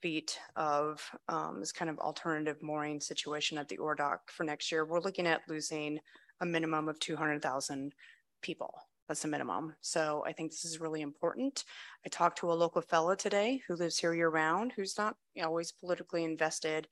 feat 0.01 0.39
of 0.55 1.01
um, 1.29 1.59
this 1.59 1.71
kind 1.71 1.89
of 1.89 1.99
alternative 1.99 2.57
mooring 2.61 2.99
situation 2.99 3.57
at 3.57 3.69
the 3.69 3.77
Ore 3.77 3.95
Dock 3.95 4.31
for 4.31 4.43
next 4.43 4.71
year, 4.71 4.85
we're 4.85 4.99
looking 4.99 5.27
at 5.27 5.41
losing 5.47 5.99
a 6.41 6.45
minimum 6.45 6.89
of 6.89 6.99
200,000 6.99 7.93
people. 8.41 8.73
That's 9.07 9.25
a 9.25 9.27
minimum. 9.27 9.75
So 9.81 10.23
I 10.25 10.31
think 10.31 10.51
this 10.51 10.65
is 10.65 10.79
really 10.79 11.01
important. 11.01 11.65
I 12.05 12.09
talked 12.09 12.37
to 12.39 12.51
a 12.51 12.53
local 12.53 12.81
fellow 12.81 13.15
today 13.15 13.61
who 13.67 13.75
lives 13.75 13.97
here 13.97 14.13
year 14.13 14.29
round, 14.29 14.73
who's 14.75 14.97
not 14.97 15.15
always 15.43 15.71
politically 15.71 16.23
invested 16.23 16.87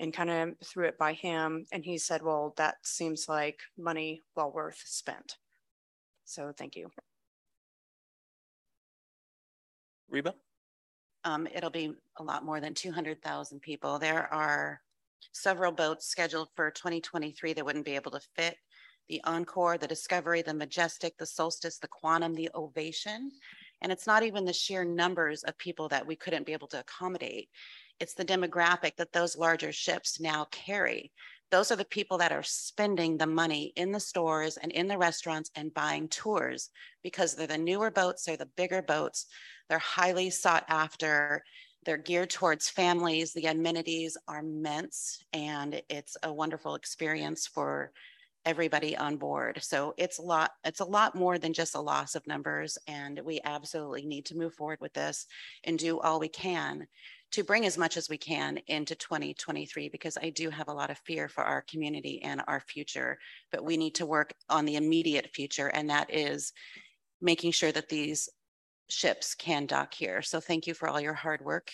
and 0.00 0.12
kind 0.12 0.30
of 0.30 0.54
threw 0.64 0.86
it 0.86 0.98
by 0.98 1.12
him. 1.12 1.66
And 1.72 1.84
he 1.84 1.98
said, 1.98 2.22
well, 2.22 2.54
that 2.56 2.76
seems 2.82 3.28
like 3.28 3.60
money 3.78 4.22
well 4.36 4.52
worth 4.52 4.82
spent. 4.84 5.36
So 6.24 6.52
thank 6.56 6.76
you. 6.76 6.90
Reba? 10.08 10.34
Um, 11.24 11.48
it'll 11.54 11.70
be 11.70 11.92
a 12.18 12.22
lot 12.22 12.44
more 12.44 12.60
than 12.60 12.74
two 12.74 12.92
hundred 12.92 13.22
thousand 13.22 13.60
people. 13.60 13.98
There 13.98 14.32
are 14.32 14.80
several 15.32 15.72
boats 15.72 16.06
scheduled 16.06 16.48
for 16.54 16.70
twenty 16.70 17.00
twenty-three 17.00 17.54
that 17.54 17.64
wouldn't 17.64 17.84
be 17.84 17.96
able 17.96 18.10
to 18.12 18.20
fit. 18.36 18.56
The 19.08 19.20
Encore, 19.24 19.78
the 19.78 19.86
Discovery, 19.86 20.42
the 20.42 20.54
Majestic, 20.54 21.16
the 21.18 21.26
Solstice, 21.26 21.78
the 21.78 21.88
Quantum, 21.88 22.34
the 22.34 22.50
Ovation. 22.54 23.30
And 23.80 23.92
it's 23.92 24.06
not 24.06 24.22
even 24.22 24.44
the 24.44 24.52
sheer 24.52 24.84
numbers 24.84 25.42
of 25.42 25.58
people 25.58 25.88
that 25.88 26.06
we 26.06 26.16
couldn't 26.16 26.46
be 26.46 26.52
able 26.52 26.68
to 26.68 26.80
accommodate. 26.80 27.48
It's 28.00 28.14
the 28.14 28.24
demographic 28.24 28.96
that 28.96 29.12
those 29.12 29.36
larger 29.36 29.72
ships 29.72 30.20
now 30.20 30.46
carry. 30.50 31.12
Those 31.50 31.70
are 31.70 31.76
the 31.76 31.84
people 31.84 32.18
that 32.18 32.32
are 32.32 32.42
spending 32.42 33.16
the 33.16 33.26
money 33.26 33.72
in 33.76 33.92
the 33.92 34.00
stores 34.00 34.56
and 34.56 34.72
in 34.72 34.88
the 34.88 34.98
restaurants 34.98 35.50
and 35.54 35.72
buying 35.72 36.08
tours 36.08 36.70
because 37.02 37.34
they're 37.34 37.46
the 37.46 37.58
newer 37.58 37.90
boats, 37.90 38.24
they're 38.24 38.36
the 38.36 38.46
bigger 38.56 38.82
boats, 38.82 39.26
they're 39.68 39.78
highly 39.78 40.30
sought 40.30 40.64
after. 40.68 41.44
They're 41.84 41.98
geared 41.98 42.30
towards 42.30 42.70
families. 42.70 43.34
The 43.34 43.44
amenities 43.44 44.16
are 44.26 44.38
immense, 44.38 45.22
and 45.34 45.82
it's 45.90 46.16
a 46.22 46.32
wonderful 46.32 46.76
experience 46.76 47.46
for 47.46 47.92
everybody 48.46 48.96
on 48.96 49.16
board. 49.16 49.58
So 49.62 49.94
it's 49.96 50.18
a 50.18 50.22
lot, 50.22 50.52
it's 50.64 50.80
a 50.80 50.84
lot 50.84 51.14
more 51.14 51.38
than 51.38 51.52
just 51.52 51.74
a 51.74 51.80
loss 51.80 52.14
of 52.14 52.26
numbers. 52.26 52.78
And 52.86 53.20
we 53.24 53.40
absolutely 53.44 54.04
need 54.06 54.26
to 54.26 54.36
move 54.36 54.54
forward 54.54 54.78
with 54.80 54.92
this 54.92 55.26
and 55.64 55.78
do 55.78 56.00
all 56.00 56.20
we 56.20 56.28
can 56.28 56.86
to 57.34 57.42
bring 57.42 57.66
as 57.66 57.76
much 57.76 57.96
as 57.96 58.08
we 58.08 58.16
can 58.16 58.58
into 58.68 58.94
2023 58.94 59.88
because 59.88 60.16
I 60.16 60.30
do 60.30 60.50
have 60.50 60.68
a 60.68 60.72
lot 60.72 60.90
of 60.90 60.98
fear 60.98 61.26
for 61.26 61.42
our 61.42 61.62
community 61.62 62.22
and 62.22 62.40
our 62.46 62.60
future. 62.60 63.18
But 63.50 63.64
we 63.64 63.76
need 63.76 63.96
to 63.96 64.06
work 64.06 64.32
on 64.48 64.64
the 64.64 64.76
immediate 64.76 65.30
future, 65.34 65.66
and 65.66 65.90
that 65.90 66.14
is 66.14 66.52
making 67.20 67.50
sure 67.50 67.72
that 67.72 67.88
these 67.88 68.28
ships 68.88 69.34
can 69.34 69.66
dock 69.66 69.94
here. 69.94 70.22
So 70.22 70.38
thank 70.38 70.68
you 70.68 70.74
for 70.74 70.88
all 70.88 71.00
your 71.00 71.14
hard 71.14 71.44
work. 71.44 71.72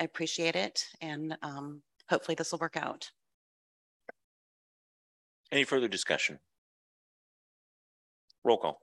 I 0.00 0.04
appreciate 0.04 0.56
it, 0.56 0.82
and 1.02 1.36
um, 1.42 1.82
hopefully 2.08 2.34
this 2.34 2.52
will 2.52 2.58
work 2.60 2.78
out. 2.78 3.10
Any 5.52 5.64
further 5.64 5.88
discussion? 5.88 6.38
Roll 8.44 8.58
call. 8.58 8.80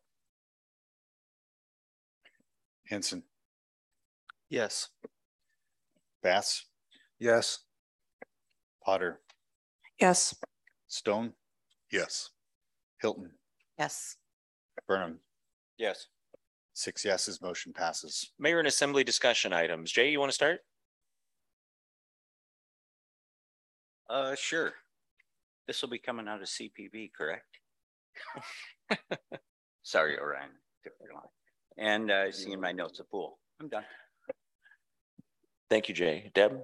Henson, 2.87 3.23
Yes. 4.49 4.89
Bass, 6.21 6.65
Yes. 7.19 7.59
Potter, 8.83 9.21
Yes. 9.99 10.35
Stone. 10.87 11.33
Yes. 11.89 12.31
Hilton, 12.99 13.37
Yes. 13.77 14.17
Burnham, 14.87 15.21
Yes. 15.77 16.07
six 16.73 17.05
yeses, 17.05 17.41
motion 17.41 17.71
passes. 17.71 18.33
Mayor 18.37 18.59
and 18.59 18.67
Assembly 18.67 19.03
discussion 19.03 19.53
items. 19.53 19.91
Jay, 19.91 20.09
you 20.11 20.19
want 20.19 20.29
to 20.31 20.35
start? 20.35 20.65
Uh, 24.09 24.35
sure. 24.35 24.73
This 25.67 25.81
will 25.81 25.89
be 25.89 25.99
coming 25.99 26.27
out 26.27 26.41
of 26.41 26.47
CPV, 26.47 27.11
correct? 27.17 27.59
Sorry, 29.83 30.19
Orion. 30.19 30.49
took 30.83 30.93
very 30.99 31.13
long. 31.13 31.27
And 31.77 32.11
uh, 32.11 32.31
seeing 32.31 32.59
my 32.59 32.71
notes, 32.71 32.99
a 32.99 33.03
pool. 33.03 33.39
I'm 33.59 33.69
done. 33.69 33.83
Thank 35.69 35.87
you, 35.87 35.95
Jay. 35.95 36.31
Deb? 36.33 36.59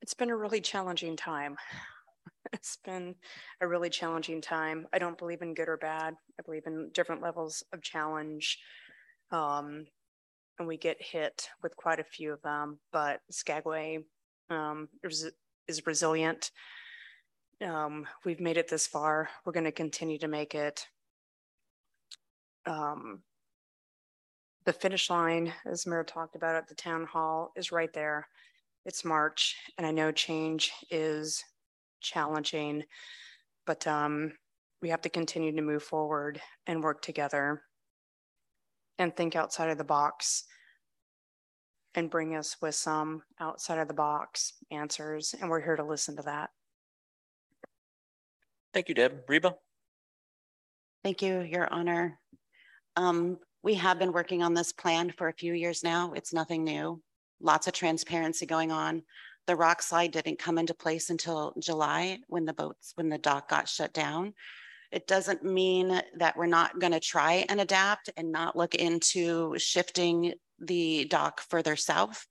It's 0.00 0.14
been 0.14 0.30
a 0.30 0.36
really 0.36 0.60
challenging 0.60 1.16
time. 1.16 1.56
It's 2.52 2.76
been 2.84 3.14
a 3.60 3.66
really 3.66 3.90
challenging 3.90 4.40
time. 4.40 4.86
I 4.92 4.98
don't 4.98 5.18
believe 5.18 5.42
in 5.42 5.54
good 5.54 5.68
or 5.68 5.78
bad. 5.78 6.14
I 6.38 6.42
believe 6.42 6.66
in 6.66 6.90
different 6.92 7.22
levels 7.22 7.64
of 7.72 7.82
challenge. 7.82 8.58
Um, 9.30 9.86
and 10.58 10.68
we 10.68 10.76
get 10.76 11.00
hit 11.00 11.48
with 11.62 11.76
quite 11.76 11.98
a 11.98 12.04
few 12.04 12.32
of 12.32 12.42
them, 12.42 12.78
but 12.92 13.20
Skagway 13.30 14.00
um, 14.50 14.88
is, 15.02 15.30
is 15.66 15.86
resilient. 15.86 16.50
Um, 17.64 18.06
we've 18.24 18.40
made 18.40 18.58
it 18.58 18.68
this 18.68 18.86
far. 18.86 19.30
We're 19.44 19.52
going 19.52 19.64
to 19.64 19.72
continue 19.72 20.18
to 20.18 20.28
make 20.28 20.54
it. 20.54 20.86
Um, 22.66 23.22
the 24.64 24.72
finish 24.72 25.10
line, 25.10 25.52
as 25.64 25.86
Mayor 25.86 26.04
talked 26.04 26.36
about 26.36 26.54
at 26.54 26.68
the 26.68 26.74
town 26.74 27.06
hall, 27.06 27.52
is 27.56 27.72
right 27.72 27.92
there. 27.92 28.28
It's 28.84 29.04
March, 29.04 29.56
and 29.78 29.86
I 29.86 29.90
know 29.90 30.12
change 30.12 30.72
is 30.90 31.42
challenging, 32.02 32.84
but 33.66 33.86
um, 33.86 34.32
we 34.82 34.88
have 34.90 35.02
to 35.02 35.08
continue 35.08 35.54
to 35.54 35.62
move 35.62 35.82
forward 35.82 36.40
and 36.66 36.82
work 36.82 37.00
together. 37.02 37.62
and 38.98 39.16
think 39.16 39.36
outside 39.36 39.70
of 39.70 39.78
the 39.78 39.84
box 39.84 40.44
and 41.94 42.10
bring 42.10 42.36
us 42.36 42.56
with 42.62 42.74
some 42.74 43.22
outside 43.40 43.78
of 43.78 43.88
the 43.88 43.94
box 43.94 44.54
answers. 44.70 45.34
And 45.40 45.50
we're 45.50 45.60
here 45.60 45.76
to 45.76 45.84
listen 45.84 46.16
to 46.16 46.22
that. 46.22 46.50
Thank 48.72 48.88
you, 48.88 48.94
Deb. 48.94 49.22
Reba? 49.28 49.54
Thank 51.04 51.20
you, 51.20 51.40
Your 51.40 51.72
Honor. 51.72 52.18
Um, 52.96 53.38
we 53.62 53.74
have 53.74 53.98
been 53.98 54.12
working 54.12 54.42
on 54.42 54.54
this 54.54 54.72
plan 54.72 55.10
for 55.10 55.28
a 55.28 55.34
few 55.34 55.52
years 55.52 55.82
now. 55.82 56.12
It's 56.14 56.32
nothing 56.32 56.64
new. 56.64 57.02
Lots 57.40 57.66
of 57.66 57.72
transparency 57.74 58.46
going 58.46 58.70
on. 58.70 59.02
The 59.46 59.56
rock 59.56 59.82
slide 59.82 60.12
didn't 60.12 60.38
come 60.38 60.58
into 60.58 60.74
place 60.74 61.10
until 61.10 61.52
July 61.58 62.20
when 62.28 62.44
the 62.44 62.52
boats, 62.52 62.92
when 62.94 63.08
the 63.08 63.18
dock 63.18 63.48
got 63.48 63.68
shut 63.68 63.92
down. 63.92 64.34
It 64.92 65.06
doesn't 65.06 65.42
mean 65.42 66.00
that 66.16 66.36
we're 66.36 66.46
not 66.46 66.78
going 66.78 66.92
to 66.92 67.00
try 67.00 67.46
and 67.48 67.60
adapt 67.60 68.10
and 68.16 68.30
not 68.30 68.56
look 68.56 68.74
into 68.74 69.58
shifting 69.58 70.34
the 70.60 71.06
dock 71.06 71.40
further 71.40 71.76
south. 71.76 72.26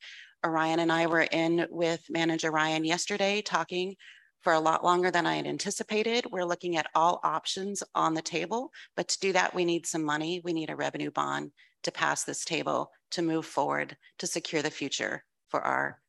Orion 0.45 0.79
and 0.79 0.91
I 0.91 1.07
were 1.07 1.21
in 1.21 1.67
with 1.69 2.01
Manager 2.09 2.51
Ryan 2.51 2.85
yesterday 2.85 3.41
talking 3.41 3.95
for 4.41 4.53
a 4.53 4.59
lot 4.59 4.83
longer 4.83 5.11
than 5.11 5.25
I 5.25 5.35
had 5.35 5.47
anticipated. 5.47 6.25
We're 6.31 6.45
looking 6.45 6.77
at 6.77 6.89
all 6.95 7.19
options 7.23 7.83
on 7.93 8.13
the 8.13 8.21
table, 8.21 8.71
but 8.95 9.07
to 9.09 9.19
do 9.19 9.33
that, 9.33 9.53
we 9.53 9.65
need 9.65 9.85
some 9.85 10.03
money. 10.03 10.41
We 10.43 10.53
need 10.53 10.69
a 10.69 10.75
revenue 10.75 11.11
bond 11.11 11.51
to 11.83 11.91
pass 11.91 12.23
this 12.23 12.45
table 12.45 12.91
to 13.11 13.21
move 13.21 13.45
forward 13.45 13.97
to 14.19 14.27
secure 14.27 14.61
the 14.61 14.71
future 14.71 15.23
for 15.49 15.61
our 15.61 15.99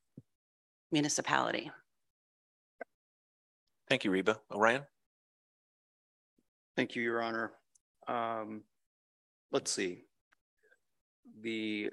municipality. 0.92 1.70
Thank 3.88 4.04
you, 4.04 4.10
Reba. 4.10 4.38
Orion? 4.50 4.82
Thank 6.76 6.94
you, 6.94 7.02
Your 7.02 7.20
Honor. 7.20 7.52
Um, 8.08 8.62
let's 9.50 9.70
see. 9.70 10.04
The 11.42 11.90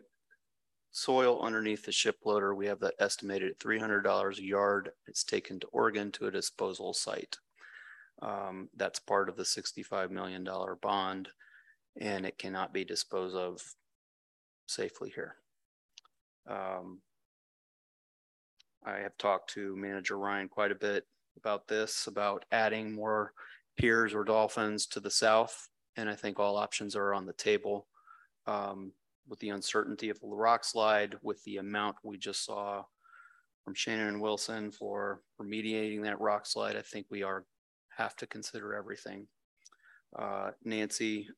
soil 0.92 1.42
underneath 1.42 1.86
the 1.86 1.92
ship 1.92 2.18
loader, 2.26 2.56
we 2.56 2.66
have 2.68 2.80
that 2.80 2.96
estimated 3.00 3.52
at 3.52 3.60
three 3.60 3.80
hundred 3.80 4.02
dollars 4.02 4.40
a 4.40 4.44
yard. 4.44 4.92
It's 5.08 5.24
taken 5.24 5.60
to 5.60 5.68
Oregon 5.68 6.12
to 6.14 6.28
a 6.28 6.32
disposal 6.32 6.94
site. 6.94 7.38
Um, 8.22 8.70
that's 8.76 9.00
part 9.00 9.30
of 9.30 9.36
the 9.36 9.46
sixty-five 9.46 10.12
million 10.12 10.44
dollar 10.44 10.76
bond, 10.76 11.30
and 12.00 12.26
it 12.26 12.38
cannot 12.38 12.74
be 12.74 12.84
disposed 12.84 13.36
of 13.36 13.62
safely 14.68 15.12
here. 15.14 15.36
Um, 16.50 17.02
I 18.86 19.00
have 19.00 19.18
talked 19.18 19.52
to 19.52 19.76
Manager 19.76 20.18
Ryan 20.18 20.50
quite 20.50 20.72
a 20.72 20.76
bit 20.76 21.06
about 21.38 21.68
this, 21.68 22.08
about 22.08 22.46
adding 22.52 22.94
more 22.94 23.34
piers 23.78 24.13
or 24.13 24.24
dolphins 24.24 24.86
to 24.88 25.00
the 25.00 25.10
south, 25.10 25.70
and 25.96 26.10
I 26.10 26.15
think 26.15 26.39
all 26.39 26.58
options 26.58 26.96
are 26.96 27.13
on 27.13 27.26
the 27.26 27.34
table. 27.34 27.88
Um, 28.48 28.94
with 29.28 29.39
the 29.39 29.50
uncertainty 29.50 30.10
of 30.10 30.20
the 30.20 30.28
rock 30.28 30.65
slide, 30.65 31.15
with 31.22 31.44
the 31.44 31.58
amount 31.58 31.98
we 32.04 32.18
just 32.18 32.44
saw 32.44 32.84
from 33.63 33.76
Shannon 33.76 34.08
and 34.08 34.22
Wilson 34.22 34.72
for 34.72 35.22
remediating 35.39 36.02
that 36.04 36.20
rock 36.20 36.48
slide, 36.48 36.76
I 36.76 36.82
think 36.82 37.06
we 37.10 37.22
are 37.22 37.46
have 37.96 38.15
to 38.15 38.28
consider 38.28 38.74
everything. 38.74 39.28
Uh, 40.18 40.52
Nancy, 40.63 41.30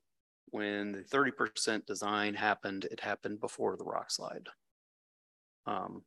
when 0.51 0.91
the 0.91 0.99
30% 0.99 1.85
design 1.85 2.35
happened, 2.35 2.85
it 2.85 2.99
happened 2.99 3.39
before 3.39 3.75
the 3.75 3.83
rock 3.83 4.11
slide. 4.11 4.47
Um, 5.65 6.03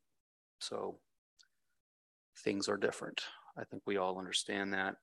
so 0.61 0.99
things 2.43 2.69
are 2.69 2.77
different. 2.77 3.21
I 3.59 3.65
think 3.65 3.83
we 3.87 3.97
all 3.97 4.19
understand 4.19 4.73
that. 4.75 4.97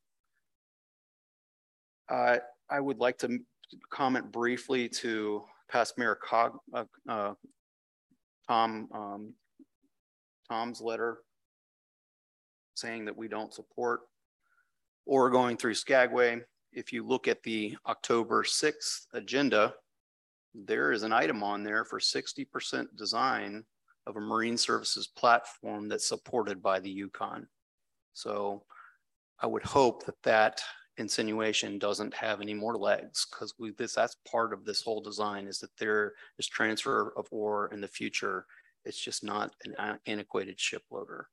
Uh, 2.10 2.38
I 2.70 2.80
would 2.80 3.00
like 3.00 3.18
to 3.20 3.40
comment 3.90 4.32
briefly 4.32 4.90
to 4.90 5.44
past 5.70 5.98
Mayor 5.98 6.18
Cog, 6.22 6.58
uh, 6.74 6.84
uh, 7.08 7.34
Tom, 8.48 8.90
um, 8.94 9.34
Tom's 10.50 10.82
letter 10.82 11.20
saying 12.76 13.06
that 13.06 13.16
we 13.16 13.28
don't 13.28 13.54
support 13.54 14.02
or 15.06 15.30
going 15.30 15.56
through 15.56 15.76
Skagway. 15.76 16.42
If 16.74 16.92
you 16.92 17.06
look 17.06 17.28
at 17.28 17.44
the 17.44 17.78
October 17.88 18.44
6th 18.44 19.06
agenda, 19.14 19.74
there 20.54 20.92
is 20.92 21.04
an 21.04 21.14
item 21.14 21.44
on 21.44 21.64
there 21.64 21.86
for 21.86 22.00
60% 22.00 22.86
design 22.98 23.64
of 24.08 24.16
a 24.16 24.22
marine 24.22 24.58
services 24.58 25.08
platform 25.08 25.88
that's 25.88 26.08
supported 26.08 26.62
by 26.62 26.80
the 26.80 26.90
Yukon. 26.90 27.48
So 28.14 28.64
I 29.40 29.48
would 29.48 29.64
hope 29.64 30.06
that 30.06 30.22
that 30.24 30.62
insinuation 30.98 31.80
doesn't 31.80 32.14
have 32.14 32.42
any 32.42 32.54
more 32.54 32.78
legs 32.78 33.26
because 33.30 33.54
we 33.58 33.72
this 33.72 33.96
that's 33.96 34.18
part 34.30 34.54
of 34.54 34.66
this 34.66 34.82
whole 34.82 35.02
design 35.02 35.48
is 35.48 35.60
that 35.60 35.76
there 35.78 36.14
is 36.38 36.48
transfer 36.48 37.14
of 37.18 37.28
ore 37.32 37.70
in 37.74 37.82
the 37.82 37.88
future. 37.88 38.46
It's 38.86 39.00
just 39.00 39.24
not 39.24 39.54
an 39.64 40.00
antiquated 40.06 40.60
ship 40.60 40.84
loader. 40.92 41.28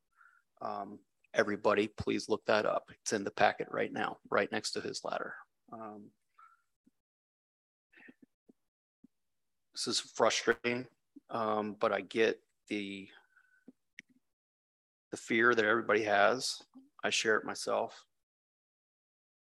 Um, 0.60 0.98
everybody, 1.34 1.88
please 1.88 2.28
look 2.28 2.44
that 2.46 2.66
up. 2.66 2.90
It's 3.00 3.12
in 3.12 3.24
the 3.24 3.30
packet 3.30 3.68
right 3.70 3.92
now, 3.92 4.18
right 4.30 4.50
next 4.52 4.72
to 4.72 4.80
his 4.80 5.02
ladder. 5.04 5.34
Um, 5.72 6.10
this 9.74 9.86
is 9.86 10.00
frustrating, 10.00 10.86
um, 11.30 11.76
but 11.78 11.92
I 11.92 12.00
get 12.00 12.40
the 12.68 13.08
the 15.10 15.16
fear 15.16 15.54
that 15.54 15.64
everybody 15.64 16.02
has. 16.02 16.60
I 17.02 17.10
share 17.10 17.36
it 17.36 17.44
myself. 17.44 18.04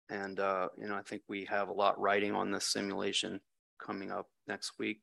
And, 0.09 0.38
uh, 0.38 0.68
you 0.79 0.87
know, 0.87 0.94
I 0.94 1.02
think 1.02 1.22
we 1.29 1.44
have 1.46 1.68
a 1.68 1.72
lot 1.72 2.00
writing 2.00 2.35
on 2.35 2.50
this 2.50 2.66
simulation 2.66 3.40
coming 3.81 4.12
up 4.12 4.29
next 4.46 4.72
week. 4.79 5.00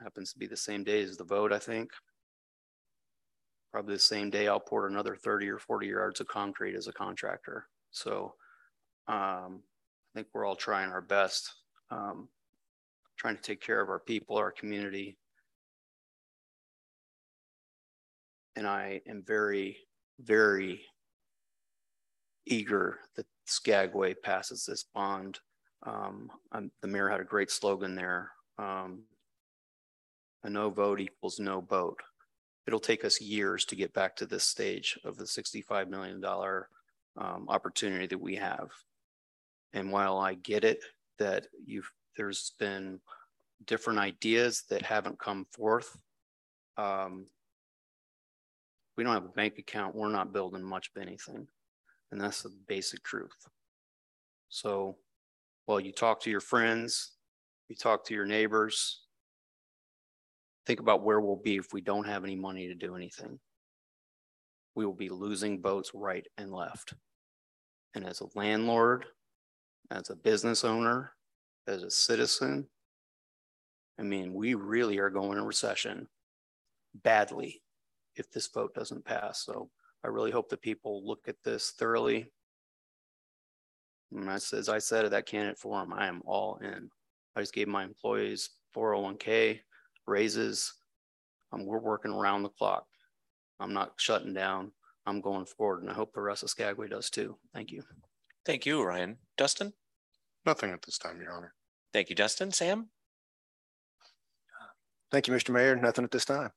Happens 0.00 0.32
to 0.32 0.38
be 0.38 0.46
the 0.46 0.56
same 0.56 0.84
day 0.84 1.02
as 1.02 1.16
the 1.16 1.24
vote, 1.24 1.52
I 1.52 1.58
think. 1.58 1.90
Probably 3.72 3.94
the 3.94 4.00
same 4.00 4.30
day 4.30 4.48
I'll 4.48 4.60
pour 4.60 4.86
another 4.86 5.16
30 5.16 5.48
or 5.48 5.58
40 5.58 5.86
yards 5.86 6.20
of 6.20 6.28
concrete 6.28 6.76
as 6.76 6.86
a 6.86 6.92
contractor. 6.92 7.66
So 7.90 8.34
um, 9.08 9.62
I 10.14 10.18
think 10.18 10.28
we're 10.32 10.46
all 10.46 10.56
trying 10.56 10.90
our 10.90 11.02
best, 11.02 11.52
um, 11.90 12.28
trying 13.18 13.36
to 13.36 13.42
take 13.42 13.60
care 13.60 13.80
of 13.80 13.90
our 13.90 13.98
people, 13.98 14.36
our 14.36 14.52
community. 14.52 15.18
And 18.58 18.66
I 18.66 19.00
am 19.06 19.22
very, 19.22 19.76
very 20.18 20.80
eager 22.44 22.98
that 23.14 23.26
Skagway 23.46 24.14
passes 24.14 24.66
this 24.66 24.82
bond. 24.82 25.38
Um, 25.84 26.28
the 26.82 26.88
mayor 26.88 27.08
had 27.08 27.20
a 27.20 27.24
great 27.24 27.52
slogan 27.52 27.94
there. 27.94 28.32
Um, 28.58 29.04
a 30.42 30.50
no 30.50 30.70
vote 30.70 30.98
equals 30.98 31.38
no 31.38 31.62
boat. 31.62 32.00
It'll 32.66 32.80
take 32.80 33.04
us 33.04 33.20
years 33.20 33.64
to 33.66 33.76
get 33.76 33.94
back 33.94 34.16
to 34.16 34.26
this 34.26 34.42
stage 34.42 34.98
of 35.04 35.16
the 35.16 35.24
$65 35.24 35.88
million 35.88 36.20
um, 36.24 37.46
opportunity 37.48 38.08
that 38.08 38.20
we 38.20 38.34
have. 38.34 38.70
And 39.72 39.92
while 39.92 40.18
I 40.18 40.34
get 40.34 40.64
it 40.64 40.80
that 41.20 41.46
you've 41.64 41.88
there's 42.16 42.54
been 42.58 42.98
different 43.66 44.00
ideas 44.00 44.64
that 44.68 44.82
haven't 44.82 45.20
come 45.20 45.46
forth, 45.52 45.96
um, 46.76 47.26
we 48.98 49.04
don't 49.04 49.14
have 49.14 49.24
a 49.24 49.28
bank 49.28 49.58
account. 49.58 49.94
We're 49.94 50.10
not 50.10 50.32
building 50.32 50.62
much 50.62 50.90
of 50.94 51.00
anything. 51.00 51.46
And 52.10 52.20
that's 52.20 52.42
the 52.42 52.50
basic 52.66 53.04
truth. 53.04 53.30
So, 54.48 54.96
well, 55.68 55.78
you 55.78 55.92
talk 55.92 56.20
to 56.22 56.30
your 56.30 56.40
friends, 56.40 57.12
you 57.68 57.76
talk 57.76 58.04
to 58.06 58.14
your 58.14 58.26
neighbors, 58.26 59.02
think 60.66 60.80
about 60.80 61.04
where 61.04 61.20
we'll 61.20 61.36
be 61.36 61.56
if 61.56 61.72
we 61.72 61.80
don't 61.80 62.08
have 62.08 62.24
any 62.24 62.34
money 62.34 62.66
to 62.66 62.74
do 62.74 62.96
anything. 62.96 63.38
We 64.74 64.84
will 64.84 64.94
be 64.94 65.10
losing 65.10 65.60
boats 65.60 65.92
right 65.94 66.26
and 66.36 66.50
left. 66.50 66.94
And 67.94 68.04
as 68.04 68.20
a 68.20 68.26
landlord, 68.34 69.04
as 69.92 70.10
a 70.10 70.16
business 70.16 70.64
owner, 70.64 71.12
as 71.68 71.84
a 71.84 71.90
citizen, 71.90 72.66
I 73.96 74.02
mean, 74.02 74.34
we 74.34 74.54
really 74.54 74.98
are 74.98 75.10
going 75.10 75.38
in 75.38 75.44
recession 75.44 76.08
badly 77.04 77.62
if 78.18 78.30
this 78.30 78.48
vote 78.48 78.74
doesn't 78.74 79.04
pass. 79.04 79.44
So 79.44 79.70
I 80.04 80.08
really 80.08 80.30
hope 80.30 80.48
that 80.50 80.62
people 80.62 81.06
look 81.06 81.28
at 81.28 81.42
this 81.44 81.70
thoroughly. 81.70 82.30
And 84.12 84.28
as 84.28 84.68
I 84.68 84.78
said 84.78 85.04
at 85.04 85.10
that 85.10 85.26
candidate 85.26 85.58
forum, 85.58 85.92
I 85.92 86.06
am 86.06 86.22
all 86.24 86.58
in. 86.62 86.90
I 87.36 87.40
just 87.40 87.52
gave 87.52 87.68
my 87.68 87.84
employees 87.84 88.50
401k 88.74 89.60
raises. 90.06 90.72
Um, 91.52 91.66
we're 91.66 91.78
working 91.78 92.12
around 92.12 92.42
the 92.42 92.48
clock. 92.48 92.86
I'm 93.60 93.72
not 93.72 93.92
shutting 93.96 94.34
down. 94.34 94.72
I'm 95.06 95.20
going 95.20 95.46
forward, 95.46 95.82
and 95.82 95.90
I 95.90 95.94
hope 95.94 96.12
the 96.12 96.20
rest 96.20 96.42
of 96.42 96.50
Skagway 96.50 96.88
does 96.88 97.10
too. 97.10 97.36
Thank 97.54 97.70
you. 97.70 97.82
Thank 98.44 98.66
you, 98.66 98.82
Ryan. 98.82 99.16
Dustin? 99.36 99.72
Nothing 100.44 100.70
at 100.70 100.82
this 100.82 100.98
time, 100.98 101.20
Your 101.20 101.32
Honor. 101.32 101.54
Thank 101.92 102.10
you, 102.10 102.14
Dustin. 102.14 102.52
Sam? 102.52 102.88
Thank 105.10 105.26
you, 105.26 105.34
Mr. 105.34 105.50
Mayor. 105.50 105.76
Nothing 105.76 106.04
at 106.04 106.10
this 106.10 106.26
time. 106.26 106.50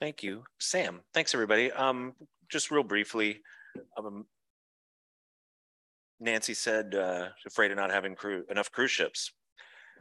Thank 0.00 0.22
you, 0.22 0.44
Sam. 0.58 1.00
Thanks, 1.12 1.34
everybody. 1.34 1.70
Um, 1.72 2.14
just 2.50 2.70
real 2.70 2.82
briefly, 2.82 3.40
um, 3.98 4.24
Nancy 6.20 6.54
said 6.54 6.94
uh, 6.94 7.28
afraid 7.46 7.70
of 7.70 7.76
not 7.76 7.90
having 7.90 8.14
crew 8.14 8.44
enough 8.50 8.72
cruise 8.72 8.90
ships. 8.90 9.32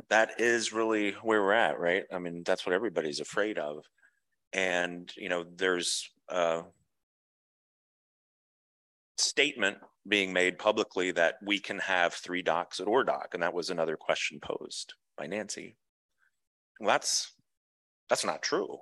that 0.10 0.40
is 0.40 0.72
really 0.74 1.12
where 1.24 1.42
we're 1.42 1.54
at, 1.54 1.80
right? 1.80 2.04
I 2.14 2.20
mean, 2.20 2.44
that's 2.46 2.66
what 2.66 2.74
everybody's 2.74 3.20
afraid 3.20 3.58
of. 3.60 3.84
And, 4.54 5.12
you 5.18 5.30
know, 5.30 5.46
there's 5.58 6.10
a 6.30 6.64
statement 9.18 9.78
being 10.08 10.32
made 10.34 10.58
publicly 10.58 11.12
that 11.12 11.36
we 11.44 11.60
can 11.60 11.80
have 11.80 12.14
three 12.14 12.42
docks 12.42 12.80
at 12.80 12.88
ORDOC, 12.88 13.34
and 13.34 13.44
that 13.44 13.54
was 13.54 13.70
another 13.70 13.98
question 13.98 14.40
posed 14.42 14.94
by 15.18 15.28
Nancy. 15.28 15.76
Well, 16.80 16.90
that's 16.90 17.34
that's 18.10 18.26
not 18.26 18.42
true. 18.42 18.78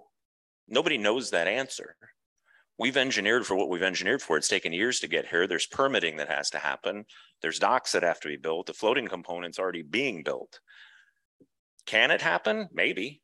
Nobody 0.68 0.98
knows 0.98 1.32
that 1.32 1.48
answer. 1.48 1.96
We've 2.80 2.98
engineered 2.98 3.46
for 3.46 3.56
what 3.56 3.70
we've 3.70 3.82
engineered 3.82 4.22
for. 4.22 4.38
It's 4.38 4.48
taken 4.48 4.72
years 4.72 5.00
to 5.00 5.08
get 5.08 5.28
here. 5.28 5.48
There's 5.48 5.66
permitting 5.66 6.18
that 6.18 6.30
has 6.30 6.50
to 6.52 6.60
happen. 6.60 7.06
There's 7.42 7.58
docks 7.58 7.94
that 7.94 8.04
have 8.04 8.20
to 8.20 8.28
be 8.28 8.38
built. 8.38 8.68
The 8.68 8.74
floating 8.74 9.08
component's 9.08 9.58
already 9.58 9.82
being 9.82 10.24
built. 10.24 10.60
Can 11.88 12.12
it 12.12 12.22
happen? 12.22 12.70
Maybe 12.72 13.22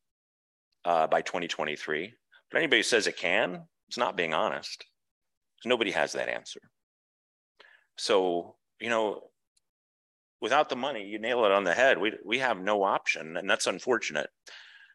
uh, 0.85 1.07
by 1.07 1.21
2023. 1.21 2.13
But 2.49 2.57
anybody 2.57 2.79
who 2.79 2.83
says 2.83 3.05
it 3.05 3.17
can, 3.17 3.63
it's 3.87 3.97
not 3.97 4.17
being 4.17 4.33
honest. 4.33 4.85
Nobody 5.65 5.91
has 5.91 6.13
that 6.13 6.29
answer. 6.29 6.59
So, 7.97 8.55
you 8.79 8.89
know, 8.89 9.21
without 10.41 10.69
the 10.69 10.75
money, 10.75 11.05
you 11.05 11.19
nail 11.19 11.45
it 11.45 11.51
on 11.51 11.63
the 11.63 11.73
head. 11.73 11.99
We, 11.99 12.13
we 12.25 12.39
have 12.39 12.59
no 12.59 12.83
option. 12.83 13.37
And 13.37 13.49
that's 13.49 13.67
unfortunate 13.67 14.29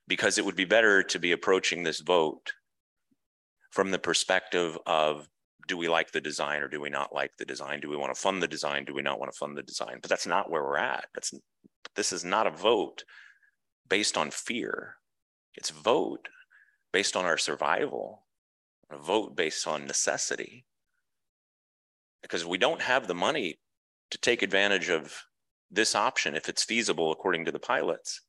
because 0.08 0.38
it 0.38 0.44
would 0.44 0.56
be 0.56 0.64
better 0.64 1.02
to 1.02 1.18
be 1.18 1.32
approaching 1.32 1.82
this 1.82 2.00
vote 2.00 2.52
from 3.70 3.90
the 3.90 3.98
perspective 3.98 4.76
of 4.86 5.28
do 5.68 5.76
we 5.76 5.88
like 5.88 6.10
the 6.10 6.20
design 6.20 6.62
or 6.62 6.68
do 6.68 6.80
we 6.80 6.88
not 6.88 7.14
like 7.14 7.32
the 7.38 7.44
design? 7.44 7.80
Do 7.80 7.90
we 7.90 7.96
want 7.96 8.14
to 8.14 8.20
fund 8.20 8.42
the 8.42 8.48
design? 8.48 8.86
Do 8.86 8.94
we 8.94 9.02
not 9.02 9.20
want 9.20 9.30
to 9.30 9.38
fund 9.38 9.56
the 9.56 9.62
design? 9.62 9.98
But 10.00 10.08
that's 10.08 10.26
not 10.26 10.50
where 10.50 10.64
we're 10.64 10.78
at. 10.78 11.04
That's 11.14 11.34
this 11.94 12.12
is 12.12 12.24
not 12.24 12.46
a 12.46 12.50
vote 12.50 13.04
based 13.88 14.16
on 14.16 14.30
fear. 14.30 14.96
It's 15.54 15.70
vote 15.70 16.28
based 16.92 17.16
on 17.16 17.26
our 17.26 17.36
survival, 17.36 18.24
a 18.90 18.96
vote 18.96 19.36
based 19.36 19.66
on 19.68 19.86
necessity. 19.86 20.64
Because 22.22 22.46
we 22.46 22.58
don't 22.58 22.82
have 22.82 23.06
the 23.06 23.14
money 23.14 23.58
to 24.10 24.18
take 24.18 24.42
advantage 24.42 24.88
of 24.88 25.14
this 25.70 25.94
option 25.94 26.34
if 26.34 26.48
it's 26.48 26.64
feasible 26.64 27.12
according 27.12 27.44
to 27.44 27.52
the 27.52 27.58
pilots. 27.58 28.22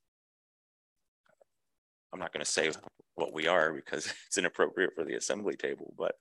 I'm 2.11 2.19
not 2.19 2.33
going 2.33 2.43
to 2.43 2.51
say 2.51 2.71
what 3.15 3.33
we 3.33 3.47
are 3.47 3.73
because 3.73 4.13
it's 4.27 4.37
inappropriate 4.37 4.91
for 4.95 5.03
the 5.03 5.15
assembly 5.15 5.55
table, 5.55 5.93
but 5.97 6.15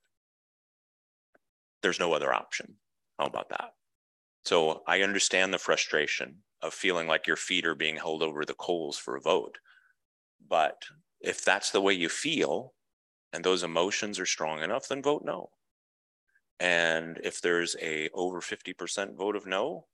there's 1.83 2.01
no 2.01 2.13
other 2.13 2.33
option. 2.33 2.75
How 3.19 3.27
about 3.27 3.49
that? 3.51 3.75
So 4.45 4.83
I 4.87 5.03
understand 5.03 5.53
the 5.53 5.59
frustration 5.59 6.37
of 6.63 6.75
feeling 6.75 7.07
like 7.07 7.27
your 7.27 7.37
feet 7.37 7.67
are 7.67 7.75
being 7.75 7.97
held 7.97 8.23
over 8.23 8.45
the 8.45 8.55
coals 8.55 8.97
for 8.97 9.17
a 9.17 9.21
vote. 9.21 9.59
But 10.49 10.83
if 11.21 11.45
that's 11.45 11.71
the 11.71 11.81
way 11.81 11.93
you 11.93 12.09
feel 12.09 12.75
and 13.33 13.45
those 13.45 13.63
emotions 13.63 14.19
are 14.19 14.27
strong 14.27 14.63
enough, 14.63 14.89
then 14.89 15.03
vote 15.03 15.23
no. 15.25 15.51
And 16.61 17.21
if 17.23 17.41
there's 17.41 17.77
a 17.81 18.09
over 18.15 18.41
50% 18.41 19.17
vote 19.17 19.37
of 19.37 19.47
no, 19.47 19.87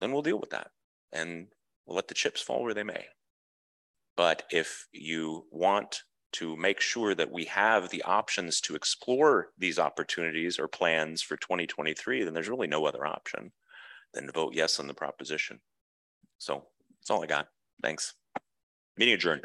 then 0.00 0.12
we'll 0.12 0.22
deal 0.22 0.40
with 0.40 0.50
that 0.50 0.70
and 1.12 1.48
we'll 1.86 1.96
let 1.96 2.08
the 2.08 2.14
chips 2.14 2.40
fall 2.40 2.62
where 2.62 2.74
they 2.74 2.82
may. 2.82 3.06
But 4.16 4.44
if 4.50 4.86
you 4.92 5.46
want 5.50 6.02
to 6.34 6.56
make 6.56 6.80
sure 6.80 7.14
that 7.14 7.30
we 7.30 7.44
have 7.44 7.90
the 7.90 8.02
options 8.02 8.60
to 8.62 8.74
explore 8.74 9.50
these 9.56 9.78
opportunities 9.78 10.58
or 10.58 10.66
plans 10.66 11.22
for 11.22 11.36
2023, 11.36 12.24
then 12.24 12.34
there's 12.34 12.48
really 12.48 12.66
no 12.66 12.86
other 12.86 13.06
option 13.06 13.52
than 14.12 14.26
to 14.26 14.32
vote 14.32 14.54
yes 14.54 14.80
on 14.80 14.88
the 14.88 14.94
proposition. 14.94 15.60
So 16.38 16.64
that's 17.00 17.10
all 17.10 17.22
I 17.22 17.26
got. 17.26 17.48
Thanks. 17.82 18.14
Meeting 18.96 19.14
adjourned. 19.14 19.44